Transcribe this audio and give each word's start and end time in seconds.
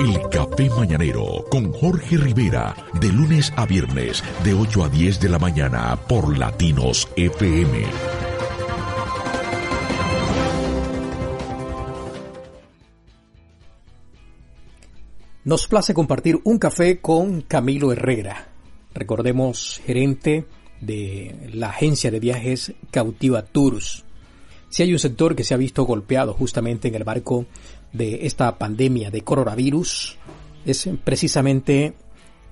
El 0.00 0.30
Café 0.30 0.70
Mañanero 0.70 1.44
con 1.50 1.74
Jorge 1.74 2.16
Rivera, 2.16 2.74
de 3.02 3.08
lunes 3.08 3.52
a 3.54 3.66
viernes, 3.66 4.24
de 4.42 4.54
8 4.54 4.84
a 4.84 4.88
10 4.88 5.20
de 5.20 5.28
la 5.28 5.38
mañana 5.38 5.94
por 6.08 6.38
Latinos 6.38 7.06
FM. 7.16 7.84
Nos 15.44 15.66
place 15.66 15.92
compartir 15.92 16.40
un 16.44 16.58
café 16.58 17.02
con 17.02 17.42
Camilo 17.42 17.92
Herrera. 17.92 18.48
Recordemos, 18.94 19.82
gerente 19.84 20.46
de 20.80 21.50
la 21.52 21.68
agencia 21.68 22.10
de 22.10 22.20
viajes 22.20 22.72
Cautiva 22.90 23.42
Tours. 23.42 24.06
Si 24.70 24.82
hay 24.82 24.94
un 24.94 24.98
sector 24.98 25.36
que 25.36 25.44
se 25.44 25.52
ha 25.52 25.58
visto 25.58 25.84
golpeado 25.84 26.32
justamente 26.32 26.88
en 26.88 26.94
el 26.94 27.04
marco 27.04 27.44
de 27.92 28.26
esta 28.26 28.56
pandemia 28.58 29.10
de 29.10 29.22
coronavirus, 29.22 30.16
es 30.64 30.88
precisamente 31.04 31.94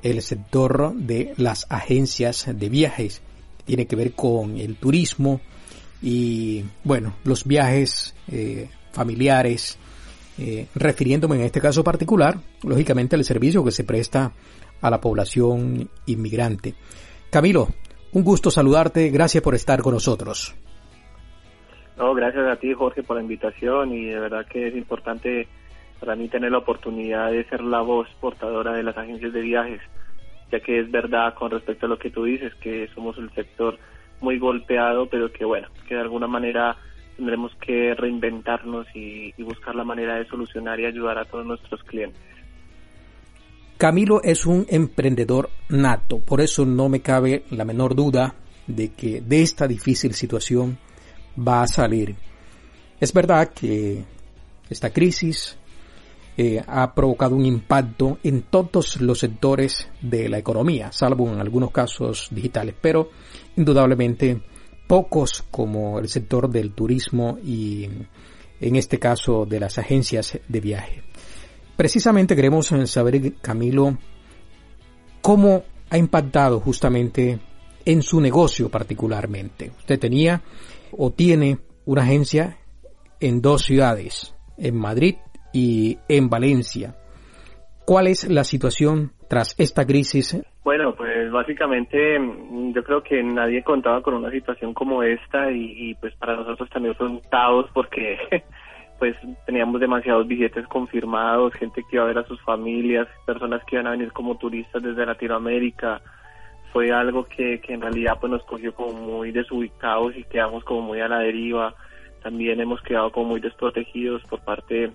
el 0.03 0.23
sector 0.23 0.95
de 0.95 1.35
las 1.37 1.67
agencias 1.69 2.47
de 2.53 2.69
viajes. 2.69 3.21
Tiene 3.65 3.87
que 3.87 3.97
ver 3.97 4.13
con 4.13 4.57
el 4.59 4.77
turismo 4.77 5.41
y, 6.01 6.65
bueno, 6.85 7.15
los 7.25 7.45
viajes 7.45 8.15
eh, 8.31 8.69
familiares, 8.93 9.77
eh, 10.39 10.67
refiriéndome 10.75 11.37
en 11.37 11.43
este 11.43 11.61
caso 11.61 11.83
particular, 11.83 12.41
lógicamente, 12.63 13.17
al 13.17 13.25
servicio 13.25 13.65
que 13.65 13.73
se 13.73 13.85
presta 13.85 14.33
a 14.81 14.91
la 14.91 15.01
población 15.01 15.91
inmigrante. 16.07 16.75
Camilo, 17.31 17.69
un 18.13 18.23
gusto 18.23 18.51
saludarte, 18.51 19.11
gracias 19.11 19.43
por 19.43 19.55
estar 19.55 19.83
con 19.83 19.95
nosotros. 19.95 20.55
No, 21.99 22.15
gracias 22.15 22.47
a 22.47 22.57
ti 22.57 22.73
Jorge 22.75 23.03
por 23.03 23.17
la 23.17 23.23
invitación 23.23 23.93
y 23.93 24.07
de 24.07 24.21
verdad 24.21 24.47
que 24.47 24.69
es 24.69 24.77
importante 24.77 25.49
para 25.99 26.15
mí 26.15 26.29
tener 26.29 26.53
la 26.53 26.59
oportunidad 26.59 27.33
de 27.33 27.45
ser 27.49 27.61
la 27.61 27.81
voz 27.81 28.07
portadora 28.21 28.73
de 28.73 28.85
las 28.85 28.97
agencias 28.97 29.33
de 29.33 29.41
viajes, 29.41 29.81
ya 30.53 30.61
que 30.61 30.79
es 30.79 30.91
verdad 30.93 31.35
con 31.35 31.51
respecto 31.51 31.87
a 31.87 31.89
lo 31.89 31.99
que 31.99 32.11
tú 32.11 32.23
dices, 32.23 32.55
que 32.61 32.89
somos 32.95 33.19
un 33.19 33.29
sector 33.35 33.77
muy 34.21 34.39
golpeado, 34.39 35.07
pero 35.07 35.33
que 35.33 35.45
bueno, 35.45 35.67
que 35.89 35.97
de 35.97 36.01
alguna 36.01 36.29
manera 36.29 36.77
tendremos 37.17 37.53
que 37.57 37.95
reinventarnos 37.95 38.87
y, 38.95 39.35
y 39.37 39.43
buscar 39.43 39.75
la 39.75 39.83
manera 39.83 40.15
de 40.15 40.27
solucionar 40.27 40.79
y 40.79 40.87
ayudar 40.87 41.19
a 41.19 41.25
todos 41.25 41.45
nuestros 41.45 41.83
clientes. 41.83 42.21
Camilo 43.77 44.23
es 44.23 44.47
un 44.47 44.67
emprendedor 44.69 45.51
nato, 45.69 46.21
por 46.21 46.41
eso 46.41 46.65
no 46.65 46.89
me 46.89 47.01
cabe 47.01 47.43
la 47.51 47.65
menor 47.65 47.97
duda 47.97 48.37
de 48.69 48.93
que 48.93 49.21
de 49.21 49.43
esta 49.43 49.67
difícil 49.67 50.15
situación 50.15 50.79
va 51.47 51.63
a 51.63 51.69
salir. 51.69 52.17
Es 53.01 53.13
verdad 53.13 53.51
que 53.51 54.05
esta 54.69 54.91
crisis 54.91 55.57
eh, 56.37 56.63
ha 56.67 56.95
provocado 56.95 57.35
un 57.35 57.47
impacto 57.47 58.19
en 58.23 58.43
todos 58.43 59.01
los 59.01 59.19
sectores 59.19 59.89
de 60.01 60.29
la 60.29 60.39
economía, 60.39 60.93
salvo 60.93 61.29
en 61.29 61.41
algunos 61.41 61.71
casos 61.71 62.29
digitales, 62.31 62.75
pero 62.81 63.11
indudablemente 63.57 64.41
pocos 64.87 65.45
como 65.51 65.99
el 65.99 66.09
sector 66.09 66.49
del 66.49 66.73
turismo 66.73 67.39
y 67.45 67.89
en 68.61 68.77
este 68.77 68.99
caso 68.99 69.47
de 69.47 69.61
las 69.61 69.79
agencias 69.79 70.39
de 70.47 70.61
viaje. 70.61 71.03
Precisamente 71.77 72.35
queremos 72.35 72.73
saber, 72.87 73.35
Camilo, 73.41 73.99
cómo 75.21 75.63
ha 75.91 75.99
impactado 75.99 76.61
justamente 76.61 77.39
en 77.89 78.03
su 78.03 78.21
negocio 78.21 78.69
particularmente. 78.69 79.71
Usted 79.79 79.99
tenía 79.99 80.43
o 80.93 81.11
tiene 81.11 81.57
una 81.87 82.03
agencia 82.03 82.59
en 83.19 83.41
dos 83.41 83.63
ciudades, 83.63 84.37
en 84.59 84.79
Madrid 84.79 85.17
y 85.55 85.97
en 86.07 86.29
Valencia. 86.29 86.95
¿Cuál 87.87 88.09
es 88.09 88.29
la 88.29 88.45
situación 88.45 89.13
tras 89.27 89.59
esta 89.59 89.87
crisis? 89.87 90.39
Bueno, 90.63 90.95
pues 90.95 91.31
básicamente 91.33 92.19
mm, 92.19 92.75
yo 92.75 92.85
creo 92.85 93.03
que 93.03 93.23
nadie 93.23 93.63
contaba 93.63 94.03
con 94.03 94.13
una 94.13 94.31
situación 94.31 94.75
como 94.75 95.03
esta 95.03 95.51
y, 95.51 95.95
pues 95.95 96.15
para 96.17 96.37
nosotros 96.37 96.69
también 96.69 96.95
fue 96.95 97.07
un 97.07 97.21
caos 97.31 97.71
porque 97.73 98.19
pues 98.99 99.17
teníamos 99.47 99.81
demasiados 99.81 100.29
billetes 100.29 100.67
confirmados, 100.67 101.55
gente 101.55 101.83
que 101.89 101.97
iba 101.97 102.05
a 102.05 102.09
ver 102.09 102.19
a 102.19 102.27
sus 102.27 102.39
familias, 102.43 103.09
personas 103.25 103.63
que 103.65 103.77
iban 103.77 103.87
a 103.87 103.93
venir 103.93 104.13
como 104.13 104.37
turistas 104.37 104.83
desde 104.83 105.07
Latinoamérica. 105.07 106.03
Fue 106.73 106.93
algo 106.93 107.25
que, 107.25 107.61
que 107.61 107.75
en 107.75 107.81
realidad 107.81 108.19
pues 108.21 108.31
nos 108.31 108.45
cogió 108.45 108.75
como 108.75 108.93
muy 108.93 109.33
desubicados 109.33 110.17
y 110.17 110.25
quedamos 110.25 110.65
como 110.65 110.83
muy 110.83 111.01
a 111.01 111.09
la 111.09 111.21
deriva. 111.21 111.75
También 112.23 112.61
hemos 112.61 112.83
quedado 112.83 113.11
como 113.11 113.31
muy 113.31 113.41
desprotegidos 113.41 114.23
por 114.25 114.41
parte 114.45 114.93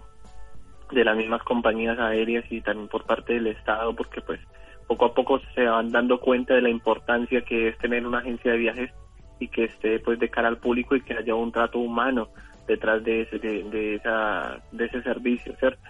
de 0.92 1.04
las 1.04 1.18
mismas 1.18 1.42
compañías 1.44 1.98
aéreas 2.00 2.46
y 2.52 2.62
también 2.62 2.88
por 2.88 3.06
parte 3.06 3.34
del 3.34 3.48
Estado 3.48 3.96
porque 3.96 4.22
pues 4.22 4.40
poco 4.88 5.06
a 5.06 5.14
poco 5.14 5.42
se 5.56 5.66
van 5.66 5.92
dando 5.92 6.20
cuenta 6.20 6.54
de 6.54 6.62
la 6.62 6.70
importancia 6.70 7.42
que 7.42 7.70
es 7.70 7.78
tener 7.78 8.06
una 8.06 8.20
agencia 8.20 8.52
de 8.52 8.58
viajes 8.58 8.92
y 9.40 9.48
que 9.48 9.66
esté 9.66 10.00
pues 10.00 10.20
de 10.20 10.30
cara 10.30 10.48
al 10.48 10.58
público 10.58 10.96
y 10.96 11.02
que 11.02 11.14
haya 11.14 11.36
un 11.36 11.52
trato 11.52 11.80
humano 11.80 12.30
detrás 12.68 13.04
de 13.04 13.22
ese, 13.22 13.40
de, 13.40 13.96
esa, 13.96 14.62
de 14.72 14.86
ese 14.86 15.02
servicio, 15.02 15.54
¿cierto? 15.58 15.82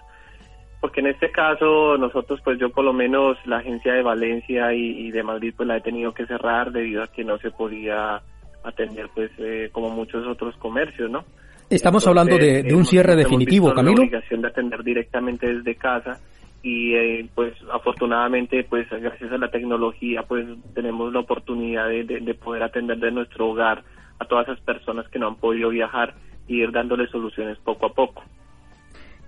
Porque 0.83 0.99
en 0.99 1.07
este 1.07 1.31
caso 1.31 1.97
nosotros, 1.97 2.41
pues 2.43 2.59
yo 2.59 2.69
por 2.69 2.83
lo 2.83 2.91
menos 2.91 3.37
la 3.45 3.59
agencia 3.59 3.93
de 3.93 4.03
Valencia 4.03 4.73
y, 4.73 5.11
de 5.11 5.23
Madrid 5.23 5.53
pues 5.55 5.65
la 5.65 5.77
he 5.77 5.81
tenido 5.81 6.11
que 6.13 6.25
cerrar 6.25 6.73
debido 6.73 7.01
a 7.01 7.07
que 7.07 7.23
no 7.23 7.37
se 7.37 7.51
podía 7.51 8.21
atender 8.65 9.07
pues 9.15 9.31
eh, 9.37 9.69
como 9.71 9.91
muchos 9.91 10.27
otros 10.27 10.57
comercios, 10.57 11.09
¿no? 11.09 11.23
Estamos 11.69 12.05
hablando 12.05 12.37
de, 12.37 12.67
un 12.75 12.83
cierre 12.83 13.15
definitivo, 13.15 13.73
Camilo. 13.73 13.95
La 13.95 14.01
obligación 14.01 14.41
de 14.41 14.47
atender 14.49 14.83
directamente 14.83 15.53
desde 15.53 15.73
casa 15.75 16.19
y 16.61 16.93
eh, 16.95 17.29
pues 17.33 17.53
afortunadamente 17.71 18.65
pues 18.65 18.85
gracias 18.89 19.31
a 19.31 19.37
la 19.37 19.49
tecnología 19.49 20.23
pues 20.23 20.45
tenemos 20.75 21.13
la 21.13 21.21
oportunidad 21.21 21.87
de, 21.87 22.03
de 22.03 22.33
poder 22.33 22.61
atender 22.61 22.97
de 22.97 23.09
nuestro 23.09 23.51
hogar 23.51 23.85
a 24.19 24.25
todas 24.25 24.49
esas 24.49 24.59
personas 24.59 25.07
que 25.07 25.17
no 25.17 25.27
han 25.27 25.35
podido 25.35 25.69
viajar 25.69 26.13
y 26.45 26.61
ir 26.61 26.73
dándole 26.73 27.07
soluciones 27.07 27.57
poco 27.59 27.85
a 27.85 27.93
poco. 27.93 28.21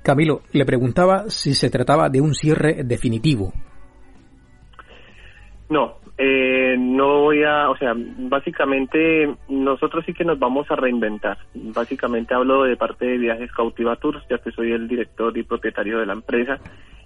Camilo, 0.06 0.42
le 0.54 0.66
preguntaba 0.66 1.32
si 1.32 1.56
se 1.56 1.72
trataba 1.72 2.10
de 2.10 2.22
un 2.22 2.36
cierre 2.36 2.84
definitivo. 2.84 3.52
No, 5.68 5.96
eh, 6.16 6.76
no 6.78 7.22
voy 7.22 7.44
a, 7.44 7.72
o 7.72 7.76
sea, 7.76 7.94
básicamente 7.96 9.36
nosotros 9.50 10.06
sí 10.06 10.14
que 10.14 10.24
nos 10.24 10.38
vamos 10.38 10.70
a 10.70 10.76
reinventar. 10.76 11.40
Básicamente 11.56 12.36
hablo 12.36 12.66
de 12.66 12.78
parte 12.78 13.06
de 13.08 13.18
Viajes 13.18 13.52
Cautiva 13.52 13.96
Tours, 13.96 14.24
ya 14.30 14.38
que 14.38 14.52
soy 14.52 14.74
el 14.74 14.88
director 14.88 15.36
y 15.36 15.42
propietario 15.42 15.98
de 15.98 16.06
la 16.06 16.14
empresa. 16.14 16.60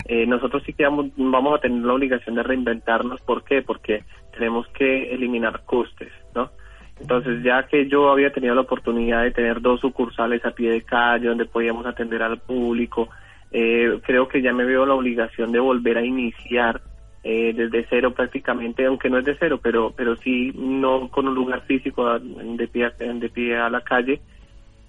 Eh, 0.05 0.25
nosotros 0.25 0.61
sí 0.65 0.73
que 0.73 0.83
vamos, 0.83 1.07
vamos 1.15 1.57
a 1.57 1.61
tener 1.61 1.81
la 1.81 1.93
obligación 1.93 2.35
de 2.35 2.43
reinventarnos. 2.43 3.21
¿Por 3.21 3.45
qué? 3.45 3.61
Porque 3.61 4.03
tenemos 4.33 4.67
que 4.77 5.13
eliminar 5.13 5.63
costes, 5.63 6.11
¿no? 6.35 6.51
Entonces, 6.99 7.41
ya 7.43 7.63
que 7.63 7.87
yo 7.87 8.11
había 8.11 8.31
tenido 8.31 8.55
la 8.55 8.61
oportunidad 8.61 9.23
de 9.23 9.31
tener 9.31 9.61
dos 9.61 9.79
sucursales 9.79 10.43
a 10.45 10.51
pie 10.51 10.71
de 10.71 10.81
calle 10.81 11.27
donde 11.27 11.45
podíamos 11.45 11.85
atender 11.85 12.21
al 12.21 12.39
público, 12.39 13.09
eh, 13.51 13.99
creo 14.03 14.27
que 14.27 14.41
ya 14.41 14.53
me 14.53 14.65
veo 14.65 14.85
la 14.85 14.93
obligación 14.93 15.51
de 15.51 15.59
volver 15.59 15.97
a 15.97 16.05
iniciar 16.05 16.81
eh, 17.23 17.53
desde 17.55 17.85
cero 17.89 18.13
prácticamente, 18.13 18.85
aunque 18.85 19.09
no 19.09 19.17
es 19.17 19.25
de 19.25 19.35
cero, 19.39 19.59
pero 19.61 19.91
pero 19.95 20.15
sí 20.17 20.53
no 20.55 21.09
con 21.09 21.27
un 21.27 21.35
lugar 21.35 21.61
físico 21.61 22.19
de 22.19 22.67
pie, 22.67 22.91
de 22.97 23.29
pie 23.29 23.57
a 23.57 23.69
la 23.69 23.81
calle, 23.81 24.21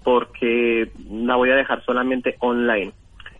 porque 0.03 0.91
la 1.09 1.35
voy 1.35 1.49
a 1.49 1.55
dejar 1.55 1.83
solamente 1.83 2.35
online. 2.39 2.91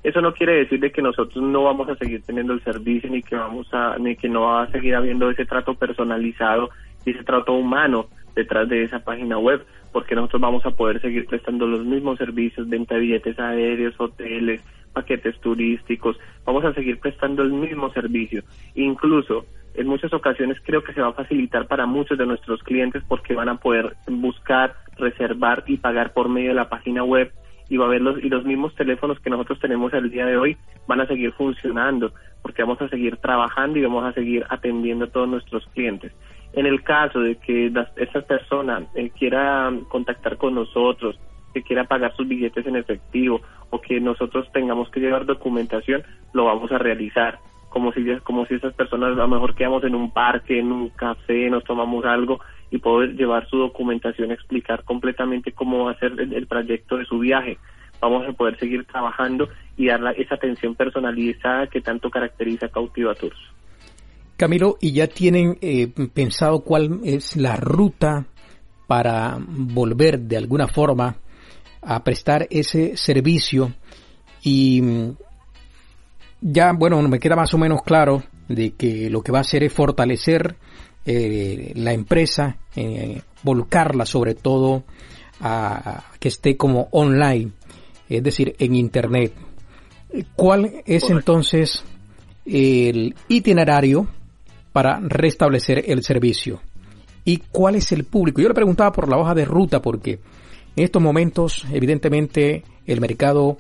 Eso 0.04 0.20
no 0.20 0.34
quiere 0.34 0.54
decir 0.54 0.80
de 0.80 0.92
que 0.92 1.02
nosotros 1.02 1.44
no 1.44 1.64
vamos 1.64 1.88
a 1.88 1.96
seguir 1.96 2.24
teniendo 2.24 2.54
el 2.54 2.64
servicio 2.64 3.10
ni 3.10 3.22
que 3.22 3.36
vamos 3.36 3.72
a 3.72 3.98
ni 4.00 4.16
que 4.16 4.28
no 4.28 4.42
va 4.42 4.64
a 4.64 4.72
seguir 4.72 4.96
habiendo 4.96 5.30
ese 5.30 5.46
trato 5.46 5.76
personalizado 5.76 6.72
y 7.06 7.12
ese 7.12 7.24
trato 7.24 7.54
humano 7.54 8.08
detrás 8.36 8.68
de 8.70 8.84
esa 8.84 9.00
página 9.00 9.38
web, 9.38 9.66
porque 9.92 10.16
nosotros 10.16 10.42
vamos 10.42 10.66
a 10.66 10.72
poder 10.72 11.02
seguir 11.02 11.26
prestando 11.26 11.68
los 11.68 11.86
mismos 11.86 12.18
servicios, 12.18 12.70
venta 12.70 12.96
de 12.96 13.02
billetes 13.02 13.40
aéreos, 13.40 13.96
hoteles, 13.98 14.62
paquetes 14.94 15.40
turísticos, 15.40 16.18
vamos 16.46 16.66
a 16.66 16.74
seguir 16.74 17.00
prestando 17.00 17.44
el 17.44 17.52
mismo 17.52 17.92
servicio. 17.92 18.44
Incluso 18.76 19.46
en 19.74 19.88
muchas 19.88 20.14
ocasiones 20.14 20.58
creo 20.64 20.84
que 20.84 20.94
se 20.94 21.02
va 21.02 21.10
a 21.10 21.14
facilitar 21.14 21.68
para 21.68 21.86
muchos 21.86 22.18
de 22.18 22.26
nuestros 22.26 22.62
clientes 22.64 23.04
porque 23.08 23.34
van 23.34 23.50
a 23.50 23.56
poder 23.56 23.96
buscar, 24.08 24.76
reservar 24.98 25.64
y 25.68 25.78
pagar 25.78 26.14
por 26.14 26.30
medio 26.30 26.50
de 26.50 26.56
la 26.56 26.70
página 26.70 27.04
web 27.04 27.32
y 27.70 27.78
va 27.78 27.86
a 27.86 27.88
haber 27.88 28.02
los, 28.02 28.22
y 28.22 28.28
los 28.28 28.44
mismos 28.44 28.76
teléfonos 28.76 29.20
que 29.22 29.30
nosotros 29.30 29.60
tenemos 29.60 29.94
el 29.94 30.12
día 30.12 30.26
de 30.26 30.36
hoy 30.36 30.58
van 30.88 31.00
a 31.00 31.08
seguir 31.08 31.32
funcionando 31.32 32.12
porque 32.42 32.64
vamos 32.64 32.82
a 32.82 32.90
seguir 32.90 33.16
trabajando 33.18 33.80
y 33.80 33.84
vamos 33.84 34.04
a 34.04 34.14
seguir 34.14 34.46
atendiendo 34.50 35.06
a 35.06 35.10
todos 35.10 35.30
nuestros 35.30 35.66
clientes. 35.68 36.12
En 36.54 36.66
el 36.66 36.84
caso 36.84 37.22
de 37.22 37.36
que 37.36 37.72
esa 37.96 38.22
persona 38.22 38.84
eh, 38.96 39.10
quiera 39.12 39.72
contactar 39.88 40.38
con 40.38 40.56
nosotros, 40.56 41.18
que 41.54 41.64
quiera 41.64 41.86
pagar 41.86 42.16
sus 42.16 42.28
billetes 42.28 42.66
en 42.66 42.76
efectivo 42.76 43.42
o 43.70 43.80
que 43.80 44.00
nosotros 44.00 44.50
tengamos 44.52 44.90
que 44.90 45.00
llevar 45.00 45.26
documentación, 45.26 46.04
lo 46.34 46.46
vamos 46.46 46.72
a 46.72 46.78
realizar. 46.78 47.40
Como 47.70 47.94
si, 47.94 48.06
como 48.24 48.46
si 48.46 48.56
esas 48.56 48.74
personas 48.74 49.14
a 49.14 49.22
lo 49.22 49.28
mejor 49.30 49.56
quedamos 49.56 49.84
en 49.86 49.96
un 49.96 50.12
parque, 50.12 50.60
en 50.60 50.72
un 50.74 50.90
café, 50.90 51.50
nos 51.50 51.64
tomamos 51.64 52.04
algo 52.04 52.42
y 52.70 52.80
poder 52.80 53.16
llevar 53.16 53.48
su 53.48 53.58
documentación, 53.58 54.32
explicar 54.32 54.84
completamente 54.84 55.54
cómo 55.54 55.86
va 55.86 55.92
a 55.92 56.00
ser 56.00 56.14
el, 56.20 56.34
el 56.34 56.48
trayecto 56.48 56.98
de 56.98 57.06
su 57.06 57.20
viaje. 57.20 57.58
Vamos 58.02 58.28
a 58.28 58.34
poder 58.34 58.58
seguir 58.58 58.84
trabajando 58.86 59.48
y 59.78 59.88
dar 59.88 60.02
esa 60.18 60.36
atención 60.36 60.76
personalizada 60.76 61.68
que 61.68 61.82
tanto 61.82 62.10
caracteriza 62.10 62.68
Cautiva 62.68 63.14
Tours. 63.14 63.40
Camilo, 64.42 64.80
¿y 64.82 64.94
ya 64.94 65.06
tienen 65.06 65.60
eh, 65.62 65.88
pensado 66.12 66.62
cuál 66.62 67.02
es 67.04 67.36
la 67.38 67.58
ruta 67.58 68.26
para 68.88 69.38
volver 69.40 70.20
de 70.20 70.36
alguna 70.36 70.68
forma 70.68 71.16
a 71.80 72.04
prestar 72.04 72.48
ese 72.50 72.98
servicio? 72.98 73.72
Y 74.42 74.82
mm, 74.82 75.12
ya, 76.42 76.74
bueno, 76.74 77.00
me 77.04 77.20
queda 77.20 77.36
más 77.36 77.54
o 77.54 77.60
menos 77.60 77.84
claro 77.84 78.24
de 78.48 78.72
que 78.72 79.12
lo 79.12 79.22
que 79.22 79.32
va 79.32 79.38
a 79.38 79.42
hacer 79.42 79.64
es 79.64 79.74
fortalecer 79.74 80.56
eh, 81.06 81.74
la 81.76 81.94
empresa, 81.94 82.58
eh, 82.76 83.22
volcarla 83.44 84.08
sobre 84.08 84.34
todo 84.34 84.86
a, 85.40 86.06
que 86.20 86.30
esté 86.30 86.58
como 86.58 86.88
online, 86.90 87.52
es 88.10 88.24
decir, 88.24 88.56
en 88.58 88.74
Internet. 88.74 89.36
¿Cuál 90.36 90.82
es 90.88 91.12
entonces 91.12 91.84
el 92.44 93.14
itinerario 93.28 94.08
para 94.72 95.00
restablecer 95.00 95.84
el 95.88 96.04
servicio? 96.04 96.62
¿Y 97.24 97.38
cuál 97.52 97.76
es 97.76 97.92
el 97.92 98.06
público? 98.06 98.42
Yo 98.42 98.48
le 98.48 98.54
preguntaba 98.54 98.92
por 98.92 99.08
la 99.08 99.18
hoja 99.18 99.34
de 99.34 99.46
ruta 99.46 99.82
porque 99.82 100.20
en 100.76 100.84
estos 100.84 101.02
momentos, 101.02 101.66
evidentemente, 101.72 102.64
el 102.86 103.02
mercado 103.02 103.58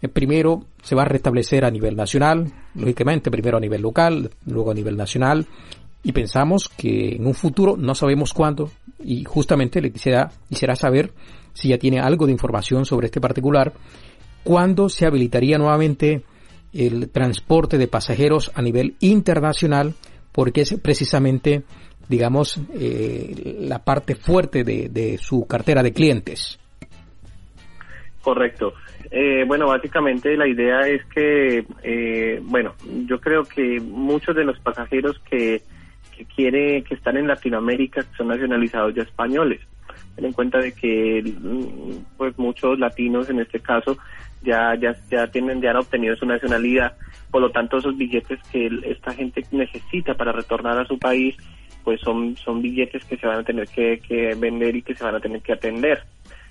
eh, 0.00 0.08
primero 0.08 0.64
se 0.82 0.94
va 0.94 1.02
a 1.02 1.06
restablecer 1.06 1.64
a 1.64 1.70
nivel 1.70 1.96
nacional, 1.96 2.52
lógicamente 2.74 3.30
primero 3.30 3.56
a 3.56 3.60
nivel 3.60 3.82
local, 3.82 4.30
luego 4.46 4.70
a 4.70 4.74
nivel 4.74 4.96
nacional, 4.96 5.46
y 6.02 6.12
pensamos 6.12 6.68
que 6.68 7.16
en 7.16 7.26
un 7.26 7.34
futuro, 7.34 7.76
no 7.76 7.94
sabemos 7.94 8.34
cuándo, 8.34 8.70
y 9.02 9.24
justamente 9.24 9.80
le 9.80 9.90
quisiera, 9.90 10.30
quisiera 10.48 10.76
saber 10.76 11.12
si 11.54 11.68
ya 11.68 11.78
tiene 11.78 12.00
algo 12.00 12.26
de 12.26 12.32
información 12.32 12.84
sobre 12.84 13.06
este 13.06 13.20
particular, 13.20 13.72
cuándo 14.42 14.88
se 14.88 15.06
habilitaría 15.06 15.56
nuevamente 15.56 16.22
el 16.72 17.08
transporte 17.08 17.78
de 17.78 17.88
pasajeros 17.88 18.50
a 18.54 18.60
nivel 18.60 18.96
internacional, 19.00 19.94
porque 20.34 20.62
es 20.62 20.74
precisamente, 20.82 21.62
digamos, 22.08 22.60
eh, 22.74 23.56
la 23.60 23.84
parte 23.84 24.16
fuerte 24.16 24.64
de, 24.64 24.88
de 24.88 25.16
su 25.16 25.46
cartera 25.46 25.82
de 25.82 25.92
clientes. 25.92 26.58
Correcto. 28.20 28.72
Eh, 29.12 29.44
bueno, 29.46 29.68
básicamente 29.68 30.36
la 30.36 30.48
idea 30.48 30.80
es 30.88 31.04
que, 31.14 31.64
eh, 31.84 32.40
bueno, 32.42 32.74
yo 33.06 33.20
creo 33.20 33.44
que 33.44 33.78
muchos 33.80 34.34
de 34.34 34.44
los 34.44 34.58
pasajeros 34.58 35.20
que, 35.30 35.62
que 36.16 36.24
quiere, 36.24 36.82
que 36.82 36.94
están 36.94 37.16
en 37.16 37.28
Latinoamérica 37.28 38.02
son 38.16 38.28
nacionalizados 38.28 38.92
ya 38.94 39.02
españoles. 39.02 39.60
Ten 40.16 40.26
en 40.26 40.32
cuenta 40.32 40.58
de 40.58 40.72
que, 40.72 41.22
mm, 41.22 42.16
pues 42.16 42.38
muchos 42.38 42.78
latinos 42.78 43.28
en 43.30 43.40
este 43.40 43.60
caso 43.60 43.96
ya, 44.42 44.74
ya, 44.74 44.94
ya 45.10 45.26
tienen, 45.28 45.60
ya 45.60 45.70
han 45.70 45.76
obtenido 45.78 46.16
su 46.16 46.26
nacionalidad. 46.26 46.96
Por 47.30 47.42
lo 47.42 47.50
tanto, 47.50 47.78
esos 47.78 47.96
billetes 47.96 48.38
que 48.52 48.70
esta 48.84 49.12
gente 49.12 49.44
necesita 49.50 50.14
para 50.14 50.32
retornar 50.32 50.78
a 50.78 50.86
su 50.86 50.98
país, 50.98 51.36
pues 51.82 52.00
son, 52.00 52.36
son 52.36 52.62
billetes 52.62 53.04
que 53.04 53.16
se 53.16 53.26
van 53.26 53.40
a 53.40 53.44
tener 53.44 53.68
que, 53.68 54.00
que 54.00 54.34
vender 54.34 54.76
y 54.76 54.82
que 54.82 54.94
se 54.94 55.04
van 55.04 55.16
a 55.16 55.20
tener 55.20 55.40
que 55.42 55.52
atender. 55.52 56.02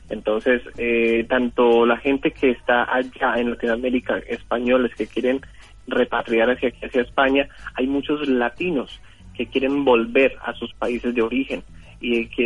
Entonces, 0.10 0.62
eh, 0.78 1.26
tanto 1.30 1.86
la 1.86 1.98
gente 1.98 2.32
que 2.32 2.52
está 2.52 2.94
allá 2.94 3.36
en 3.38 3.52
Latinoamérica, 3.52 4.18
españoles 4.28 4.94
que 4.96 5.08
quieren 5.08 5.42
repatriar 5.88 6.50
hacia 6.50 6.74
hacia 6.82 7.02
España, 7.02 7.48
hay 7.76 7.88
muchos 7.88 8.28
latinos 8.28 9.02
que 9.34 9.48
quieren 9.48 9.84
volver 9.84 10.36
a 10.44 10.54
sus 10.54 10.74
países 10.74 11.16
de 11.16 11.22
origen 11.22 11.64
y 12.06 12.28
que 12.28 12.44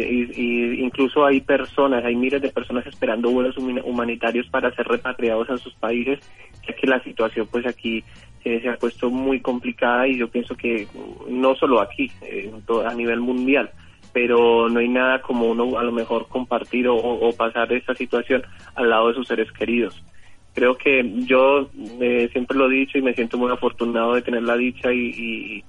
incluso 0.78 1.26
hay 1.26 1.42
personas, 1.42 2.06
hay 2.06 2.16
miles 2.16 2.42
de 2.42 2.50
personas 2.50 2.86
esperando 2.86 3.32
vuelos 3.32 3.58
humanitarios 3.58 4.48
para 4.50 4.74
ser 4.76 4.88
repatriados 4.88 5.50
a 5.50 5.58
sus 5.58 5.74
países, 5.74 6.20
ya 6.68 6.76
que 6.76 6.86
la 6.86 7.02
situación 7.02 7.48
pues 7.52 7.66
aquí 7.66 8.04
se 8.44 8.70
ha 8.70 8.76
puesto 8.76 9.10
muy 9.10 9.42
complicada 9.42 10.08
y 10.08 10.18
yo 10.18 10.28
pienso 10.30 10.56
que 10.56 10.88
no 11.28 11.56
solo 11.56 11.82
aquí, 11.82 12.12
eh, 12.22 12.52
a 12.86 12.94
nivel 12.94 13.20
mundial 13.20 13.72
pero 14.14 14.68
no 14.68 14.80
hay 14.80 14.90
nada 14.90 15.22
como 15.22 15.46
uno 15.46 15.78
a 15.78 15.84
lo 15.84 15.92
mejor 15.92 16.28
compartir 16.28 16.88
o, 16.88 17.30
pasar 17.38 17.72
esta 17.72 17.94
situación 17.94 18.42
al 18.74 18.90
lado 18.90 19.10
de 19.10 19.14
sus 19.14 19.28
seres 19.28 19.52
queridos. 19.52 20.04
Creo 20.56 20.76
que 20.76 21.08
yo 21.18 21.70
eh, 22.02 22.28
siempre 22.32 22.58
lo 22.58 22.68
he 22.68 22.78
dicho 22.78 22.98
y 22.98 23.04
me 23.04 23.14
siento 23.14 23.38
muy 23.38 23.52
afortunado 23.52 24.16
de 24.16 24.24
tener 24.24 24.42
la 24.42 24.58
dicha 24.58 24.92
y, 24.92 25.64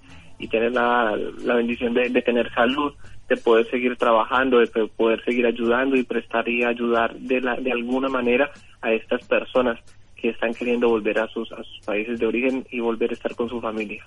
tener 0.51 0.73
la, 0.73 1.15
bendición 1.57 1.93
de, 1.93 2.09
tener 2.23 2.51
salud, 2.55 2.95
de 3.29 3.37
poder 3.37 3.69
seguir 3.71 3.97
trabajando, 3.97 4.59
de 4.59 4.67
poder 4.97 5.23
seguir 5.25 5.47
ayudando 5.47 5.97
y 5.97 6.03
prestar 6.03 6.49
y 6.49 6.65
ayudar 6.65 7.15
de, 7.17 7.41
la, 7.41 7.57
de 7.57 7.73
alguna 7.73 8.09
manera 8.09 8.51
a 8.81 8.93
estas 8.93 9.23
personas 9.27 9.79
que 10.21 10.31
están 10.31 10.53
queriendo 10.53 10.89
volver 10.89 11.19
a 11.21 11.29
sus, 11.29 11.49
países 11.85 12.19
de 12.19 12.27
origen 12.27 12.67
y 12.71 12.81
volver 12.81 13.11
a 13.11 13.15
estar 13.15 13.35
con 13.35 13.49
su 13.49 13.61
familia. 13.61 14.05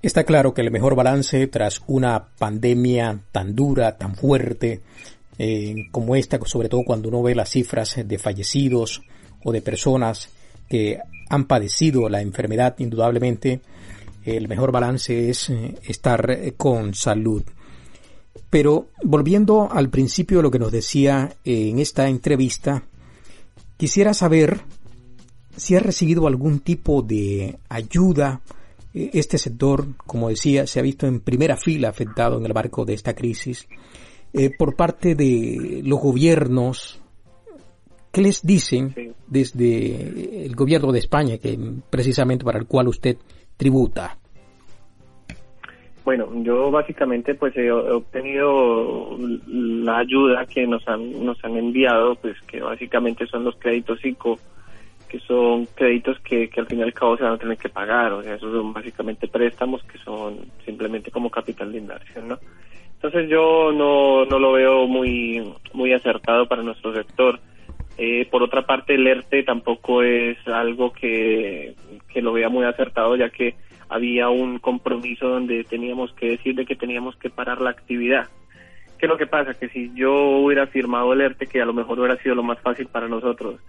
Está 0.00 0.24
claro 0.24 0.54
que 0.54 0.62
el 0.62 0.70
mejor 0.70 0.96
balance 0.96 1.46
tras 1.46 1.82
una 1.86 2.28
pandemia 2.38 3.20
tan 3.30 3.54
dura, 3.54 3.98
tan 3.98 4.16
fuerte, 4.16 4.80
eh, 5.38 5.74
como 5.90 6.16
esta, 6.16 6.38
sobre 6.44 6.68
todo 6.68 6.82
cuando 6.84 7.08
uno 7.08 7.22
ve 7.22 7.34
las 7.34 7.50
cifras 7.50 8.00
de 8.04 8.18
fallecidos 8.18 9.02
o 9.44 9.52
de 9.52 9.62
personas 9.62 10.34
que 10.68 10.98
han 11.28 11.44
padecido 11.44 12.08
la 12.08 12.20
enfermedad, 12.20 12.74
indudablemente, 12.78 13.60
el 14.24 14.48
mejor 14.48 14.72
balance 14.72 15.30
es 15.30 15.50
eh, 15.50 15.74
estar 15.84 16.30
eh, 16.30 16.54
con 16.56 16.94
salud. 16.94 17.42
Pero 18.50 18.88
volviendo 19.02 19.70
al 19.70 19.88
principio 19.90 20.38
de 20.38 20.42
lo 20.42 20.50
que 20.50 20.58
nos 20.58 20.72
decía 20.72 21.34
en 21.44 21.78
esta 21.78 22.08
entrevista, 22.08 22.84
quisiera 23.76 24.14
saber 24.14 24.60
si 25.56 25.76
ha 25.76 25.80
recibido 25.80 26.26
algún 26.26 26.60
tipo 26.60 27.02
de 27.02 27.58
ayuda 27.68 28.40
eh, 28.94 29.10
este 29.14 29.38
sector, 29.38 29.86
como 30.06 30.28
decía, 30.28 30.66
se 30.66 30.78
ha 30.78 30.82
visto 30.82 31.06
en 31.06 31.20
primera 31.20 31.56
fila 31.56 31.88
afectado 31.88 32.38
en 32.38 32.46
el 32.46 32.54
marco 32.54 32.84
de 32.84 32.94
esta 32.94 33.14
crisis 33.14 33.66
eh, 34.32 34.50
por 34.56 34.76
parte 34.76 35.14
de 35.14 35.82
los 35.84 36.00
gobiernos. 36.00 37.00
¿Qué 38.10 38.20
les 38.20 38.42
dicen 38.42 39.14
desde 39.26 40.44
el 40.44 40.54
gobierno 40.54 40.92
de 40.92 40.98
España, 40.98 41.38
que 41.38 41.58
precisamente 41.88 42.44
para 42.44 42.58
el 42.58 42.66
cual 42.66 42.88
usted 42.88 43.16
tributa? 43.56 44.18
Bueno, 46.04 46.28
yo 46.42 46.70
básicamente 46.70 47.34
pues 47.34 47.56
he 47.56 47.70
obtenido 47.70 49.16
la 49.46 49.98
ayuda 49.98 50.46
que 50.46 50.66
nos 50.66 50.86
han 50.88 51.24
nos 51.24 51.42
han 51.44 51.56
enviado, 51.56 52.16
pues 52.16 52.40
que 52.42 52.60
básicamente 52.60 53.26
son 53.26 53.44
los 53.44 53.56
créditos 53.56 54.04
ICO 54.04 54.38
que 55.12 55.20
son 55.20 55.66
créditos 55.74 56.18
que, 56.20 56.48
que 56.48 56.60
al 56.60 56.66
fin 56.66 56.78
y 56.78 56.82
al 56.82 56.94
cabo 56.94 57.18
se 57.18 57.22
van 57.22 57.34
a 57.34 57.38
tener 57.38 57.58
que 57.58 57.68
pagar, 57.68 58.12
o 58.12 58.22
sea, 58.22 58.34
esos 58.34 58.50
son 58.50 58.72
básicamente 58.72 59.28
préstamos 59.28 59.82
que 59.82 59.98
son 59.98 60.38
simplemente 60.64 61.10
como 61.10 61.28
capital 61.28 61.70
de 61.70 61.78
inversión, 61.78 62.28
¿no? 62.28 62.38
Entonces 62.94 63.28
yo 63.28 63.72
no, 63.72 64.24
no 64.24 64.38
lo 64.38 64.52
veo 64.52 64.86
muy, 64.86 65.52
muy 65.74 65.92
acertado 65.92 66.46
para 66.46 66.62
nuestro 66.62 66.94
sector. 66.94 67.40
Eh, 67.98 68.26
por 68.30 68.42
otra 68.42 68.62
parte, 68.62 68.94
el 68.94 69.06
ERTE 69.06 69.42
tampoco 69.42 70.02
es 70.02 70.38
algo 70.46 70.92
que, 70.94 71.74
que 72.08 72.22
lo 72.22 72.32
vea 72.32 72.48
muy 72.48 72.64
acertado, 72.64 73.14
ya 73.16 73.28
que 73.28 73.54
había 73.92 74.28
un 74.28 74.58
compromiso 74.58 75.28
donde 75.28 75.64
teníamos 75.64 76.12
que 76.14 76.30
decir 76.30 76.54
de 76.54 76.64
que 76.64 76.76
teníamos 76.76 77.16
que 77.16 77.30
parar 77.30 77.60
la 77.60 77.70
actividad. 77.70 78.28
¿Qué 78.98 79.06
es 79.06 79.10
lo 79.10 79.18
que 79.18 79.26
pasa? 79.26 79.54
Que 79.54 79.68
si 79.68 79.90
yo 79.94 80.12
hubiera 80.38 80.66
firmado 80.66 81.12
el 81.12 81.20
ERTE, 81.20 81.46
que 81.46 81.60
a 81.60 81.64
lo 81.64 81.72
mejor 81.72 81.98
hubiera 81.98 82.16
sido 82.22 82.34
lo 82.34 82.42
más 82.42 82.58
fácil 82.60 82.86
para 82.86 83.08
nosotros, 83.08 83.60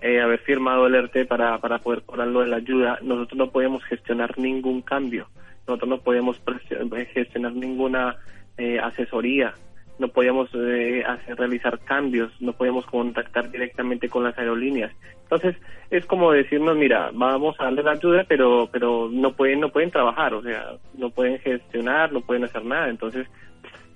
eh, 0.00 0.20
haber 0.20 0.38
firmado 0.40 0.86
el 0.86 0.94
ERTE 0.94 1.24
para, 1.24 1.58
para 1.58 1.78
poder 1.78 2.02
cobrarlo 2.02 2.40
de 2.40 2.46
la 2.46 2.56
ayuda, 2.56 2.98
nosotros 3.02 3.36
no 3.36 3.50
podemos 3.50 3.82
gestionar 3.84 4.38
ningún 4.38 4.82
cambio, 4.82 5.28
nosotros 5.66 5.88
no 5.88 5.98
podemos 5.98 6.40
eh, 6.70 7.04
gestionar 7.12 7.52
ninguna 7.52 8.16
eh, 8.56 8.78
asesoría, 8.78 9.54
no 9.98 10.08
podíamos 10.08 10.48
eh, 10.54 11.02
hacer, 11.06 11.36
realizar 11.36 11.78
cambios, 11.80 12.30
no 12.40 12.52
podíamos 12.52 12.84
contactar 12.86 13.50
directamente 13.50 14.08
con 14.08 14.24
las 14.24 14.36
aerolíneas. 14.38 14.92
Entonces 15.22 15.56
es 15.90 16.04
como 16.06 16.32
decirnos, 16.32 16.76
mira, 16.76 17.10
vamos 17.12 17.56
a 17.58 17.64
darle 17.64 17.82
la 17.82 17.92
ayuda, 17.92 18.24
pero 18.28 18.68
pero 18.70 19.08
no 19.10 19.32
pueden 19.32 19.60
no 19.60 19.70
pueden 19.70 19.90
trabajar, 19.90 20.34
o 20.34 20.42
sea, 20.42 20.74
no 20.94 21.10
pueden 21.10 21.38
gestionar, 21.38 22.12
no 22.12 22.20
pueden 22.20 22.44
hacer 22.44 22.64
nada. 22.64 22.88
Entonces 22.88 23.26